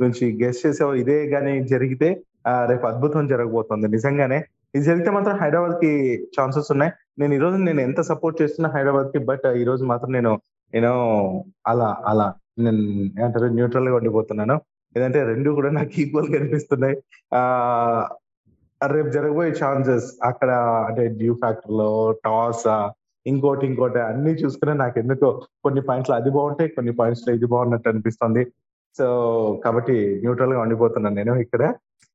గురించి 0.00 0.26
గెస్ట్ 0.42 0.66
చేసావో 0.66 0.94
ఇదే 1.02 1.18
గానీ 1.34 1.52
జరిగితే 1.72 2.08
రేపు 2.70 2.86
అద్భుతం 2.86 3.26
జరగబోతుంది. 3.32 3.86
నిజంగానే 3.88 4.38
ఇది 4.74 4.84
జరిగితే 4.84 5.10
మాత్రం 5.10 5.36
హైదరాబాద్కి 5.42 5.90
ఛాన్సెస్ 6.36 6.70
ఉన్నాయి. 6.72 6.92
నేను 7.18 7.32
ఈ 7.34 7.38
రోజు 7.38 7.56
నేను 7.68 7.80
ఎంత 7.80 8.00
సపోర్ట్ 8.10 8.42
చేస్తున్నా 8.42 8.68
హైదరాబాద్కి 8.76 9.18
బట్ 9.30 9.46
ఈ 9.60 9.64
రోజు 9.64 9.84
మాత్రం 9.84 10.10
నేను 10.12 10.32
నేను 10.74 10.92
అలా 11.66 11.88
అలా 12.06 12.26
నేను 12.58 12.82
ఏమంటారు 13.20 13.48
న్యూట్రల్గా 13.58 13.94
ఉండిపోతున్నాను. 13.96 14.56
ఏదంటే 14.96 15.20
రెండు 15.24 15.50
కూడా 15.50 15.70
నాకు 15.70 15.94
ఈక్వల్ 16.02 16.28
కనిపిస్తున్నాయి. 16.36 16.96
ఆ 17.34 17.40
రేపు 18.94 19.08
జరగబోయే 19.08 19.52
ఛాన్సెస్ 19.62 20.08
అక్కడ 20.22 20.50
అంటే 20.88 21.02
డ్యూ 21.20 21.34
ఫ్యాక్టర్లో 21.34 21.90
టాస్ 22.24 22.66
ఇంకోటి 23.26 23.64
ఇంకోటి 23.66 24.00
అన్ని 24.10 24.32
చూసుకునే 24.40 24.74
నాకు 24.82 24.96
ఎందుకో 24.98 25.28
కొన్ని 25.64 25.82
పాయింట్స్ 25.88 26.12
అది 26.18 26.30
బాగుంటాయి 26.30 26.70
కొన్ని 26.76 26.92
పాయింట్స్లో 27.00 27.30
ఇది 27.38 27.46
బాగున్నట్టు 27.54 27.88
అనిపిస్తుంది. 27.92 28.42
సో 28.98 29.06
కాబట్టి 29.64 29.96
న్యూట్రల్గా 30.22 30.60
ఉండిపోతున్నాను 30.64 31.16
నేను 31.20 31.32
ఇక్కడ. 31.44 31.62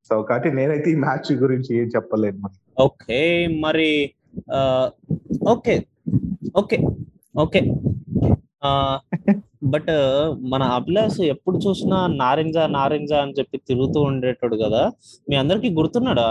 సో 0.10 0.14
కాబట్టి 0.30 0.50
నేనైతే 0.58 0.90
ఈ 0.92 0.98
మ్యాచ్ 1.06 1.32
గురించి 1.44 1.72
ఏం 1.82 1.88
చెప్పలేను 1.96 2.50
ఓకే 2.80 3.20
మరి 3.66 3.90
ఓకే 5.54 5.76
ఓకే 6.62 6.78
ఓకే. 7.36 7.62
బట్ 9.64 9.90
మన 10.40 10.64
అభిలాష్ 10.64 11.22
ఎప్పుడు 11.22 11.58
చూసినా 11.58 12.08
నారింజ 12.08 12.58
నారింజ 12.58 13.14
అని 13.14 13.34
చెప్పి 13.40 13.58
తిరుగుతూ 13.58 14.02
ఉండేటోడు 14.02 14.56
కదా. 14.56 14.92
మీ 15.30 15.36
అందరికి 15.36 15.70
గుర్తున్నాడా? 15.70 16.28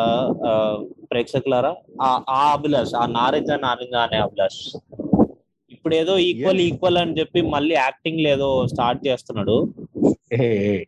ప్రేక్షకులారా? 1.10 1.74
ఆ 2.02 2.52
అభిలాష్ 2.52 2.94
ఆ 2.94 3.06
నారింజ 3.06 3.50
నారింజ 3.50 3.94
అనే 3.94 4.16
అభిలాష్. 4.16 4.76
ఇప్పుడు 5.70 5.94
ఏదో 5.94 6.18
ఈక్వల్. 6.18 6.60
ఈక్వల్ 6.60 6.98
అని 6.98 7.18
చెప్పి 7.18 7.40
మళ్ళీ 7.40 7.74
యాక్టింగ్ 7.74 8.20
లేదో 8.20 8.66
స్టార్ట్ 8.66 9.06
చేస్తున్నాడు. 9.06 9.74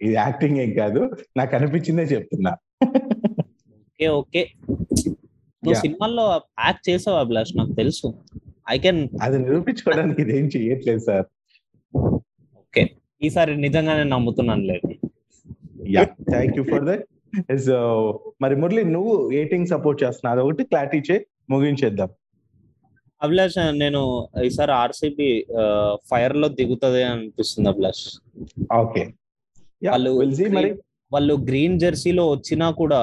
ఇది 0.03 0.15
యాక్టింగ్ 0.15 0.59
ఏం 0.59 0.73
కాదు. 0.73 1.11
నాకు 1.37 1.57
అనిపించిందే 1.57 2.03
చెప్తున్నా. 2.03 2.57
Okay 3.93 4.09
okay. 4.09 4.49
నువ్వు. 5.65 5.75
సినిమాల్లో 5.75 6.41
యాక్ట్ 6.67 6.91
చేసావు 6.91 7.19
అభిలాష్? 7.19 7.57
నాకు 7.57 7.73
తెలుసు. 7.73 8.15
ఐ 8.75 8.77
కెన్ 8.85 9.01
అది 9.25 9.37
నిరూపించుకోవడానికి 9.45 10.21
ఇదేం 10.25 10.47
చేయట్లేదు 10.55 11.03
సార్. 11.09 11.27
ఓకే 12.63 12.83
ఈసారి 13.23 13.53
నిజంగానే 13.67 14.05
నమ్ముతున్నాను 14.15 14.65
లేదు. 14.73 14.89
Yeah 15.97 16.05
thank 16.33 16.57
you 16.59 16.65
for 16.73 16.87
that 16.91 17.05
so 17.67 17.77
మరి 18.43 18.55
మురళి 18.63 18.83
నువ్వు 18.97 19.15
ఏ 19.39 19.43
టీం 19.45 19.63
సపోర్ట్ 19.67 20.03
చేస్తున్నావు. 20.03 20.35
అదొకటి 20.37 20.65
క్లారిటీ 20.71 20.99
చే 21.09 21.17
ముగించేద్దాం. 21.51 22.11
అభిలాష్ 23.21 23.57
నేను 23.83 24.01
ఈసారి 24.45 24.73
ఆర్సీబీ 24.83 25.29
ఫైర్లో 26.11 26.49
దిగుతుంది 26.61 27.03
అనిపిస్తుంది 27.11 27.69
అభిలాష్. 27.73 28.07
ఓకే 28.81 29.03
వాళ్ళు 29.89 30.11
మరి. 30.59 30.71
వాళ్ళు 31.13 31.35
గ్రీన్ 31.49 31.79
జెర్సీలో 31.81 32.25
వచ్చినా 32.31 32.67
కూడా 32.81 33.01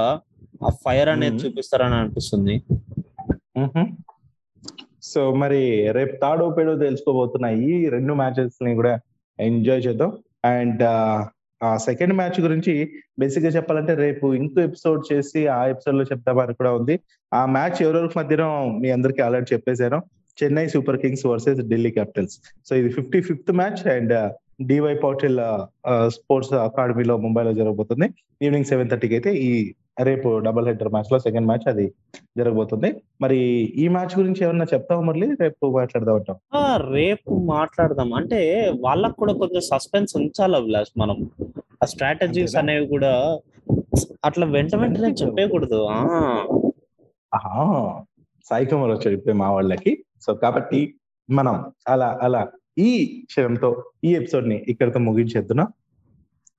ఆ 0.67 0.69
ఫైర్ 0.83 1.09
అనేది 1.13 1.35
Mhm. 1.35 1.41
చూపిస్తారని 1.43 1.95
అనిపిస్తుంది. 1.95 2.55
సో 5.09 5.21
మరి 5.41 5.91
రేపు 5.91 6.13
థర్డ్ 6.21 6.43
ఓపెడో 6.43 6.73
తెలుసుకోబోతున్న 6.75 7.45
ఈ 7.45 7.89
రెండు 7.89 8.13
మ్యాచెస్ని 8.13 8.73
కూడా 8.75 8.93
ఎంజాయ్ 9.39 9.81
చేద్దాం. 9.87 10.11
అండ్ 10.45 10.83
ఆ 11.63 11.77
సెకండ్ 11.77 12.13
మ్యాచ్ 12.13 12.41
గురించి 12.41 12.73
బేసిక్గా 13.19 13.51
చెప్పాలంటే 13.51 13.93
రేపు 13.93 14.25
ఇంకో 14.33 14.61
ఎపిసోడ్ 14.61 15.01
చేసి 15.13 15.47
ఆ 15.47 15.61
ఎపిసోడ్లో 15.65 16.03
చెప్తామని 16.03 16.53
కూడా 16.53 16.71
ఉంది. 16.73 16.99
ఆ 17.33 17.45
మ్యాచ్ 17.45 17.79
ఎవరెవరికి 17.81 18.17
మధ్యన 18.19 18.43
మీ 18.81 18.89
అందరికి 18.89 19.21
ఆల్రెడీ 19.21 19.47
చెప్పేశాను. 19.53 19.99
Chennai 20.39 20.67
Super 20.67 20.99
Kings 21.01 21.25
versus 21.25 21.61
Delhi 21.61 21.91
Capitals. 21.91 22.35
So 22.69 22.75
ఇది 22.75 22.89
fifty 22.89 23.21
fifth 23.21 23.51
match 23.51 23.81
and 23.87 24.13
DY 24.65 24.95
Patil 24.95 25.39
sports 26.07 26.53
అకాడమీలో 26.53 27.17
ముంబైలో 27.17 27.53
జరగబోతుంది. 27.53 28.07
ఈవినింగ్ 28.41 28.65
సెవెన్ 28.65 28.89
థర్టీకి 28.89 29.15
అయితే 29.15 29.31
ఈ 29.49 29.73
రేపు 30.03 30.39
డబుల్ 30.39 30.67
హెడర్ 30.67 30.87
మ్యాచ్లో 30.87 31.19
సెకండ్ 31.19 31.47
మ్యాచ్ 31.47 31.67
అది 31.67 31.93
జరగబోతుంది. 32.37 33.01
మరి 33.21 33.37
ఈ 33.75 33.87
మ్యాచ్ 33.87 34.19
గురించి 34.19 34.43
ఏమన్నా 34.43 34.65
చెప్తావా 34.73 35.01
మళ్ళీ 35.01 35.35
రేపు 35.41 35.77
మాట్లాడదాం 35.77 36.21
రేపు 36.91 37.35
మాట్లాడదాం. 37.35 38.13
అంటే 38.13 38.71
వాళ్ళకు 38.79 39.15
కూడా 39.15 39.33
కొంచెం 39.33 39.61
సస్పెన్స్ 39.61 40.15
ఉంచాలి 40.15 40.55
అభిలాష్ 40.55 40.99
మనం. 40.99 41.29
ఆ 41.83 41.85
స్ట్రాటజీస్? 41.85 42.55
అనేవి 42.55 42.87
కూడా 42.87 43.39
అట్లా 44.25 44.45
వెంట 44.45 44.75
వెంటనే 44.75 45.09
చెప్పేయకూడదు. 45.09 45.83
ఆ. 47.35 48.01
సాయి 48.49 48.65
కుమార్ 48.65 48.91
వచ్చాడు 48.91 49.15
ఇప్పుడే 49.15 49.33
మా 49.33 49.51
వాళ్ళకి. 49.51 50.03
సో 50.21 50.33
కాబట్టి 50.33 50.95
మనం 51.29 51.71
అలా 51.87 52.19
అలా 52.21 52.47
ఈ 52.77 53.21
క్షణంతో 53.25 53.83
ఈ 54.03 54.15
ఎపిసోడ్ని 54.15 54.65
ఇక్కడితో 54.67 54.99
ముగించేద్దునా? 54.99 55.67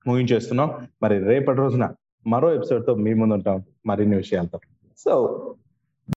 ముగించేస్తున్నాం. 0.07 0.87
మరి 1.03 1.23
రేపటి 1.23 1.57
రోజున 1.57 1.89
మరో 2.27 2.53
ఎపిసోడ్తో 2.53 2.95
మీ 2.95 3.13
ముందు 3.13 3.33
ఉంటాం 3.33 3.63
మరిన్ని 3.85 4.15
విషయాలతో. 4.15 4.59
సో 4.97 5.13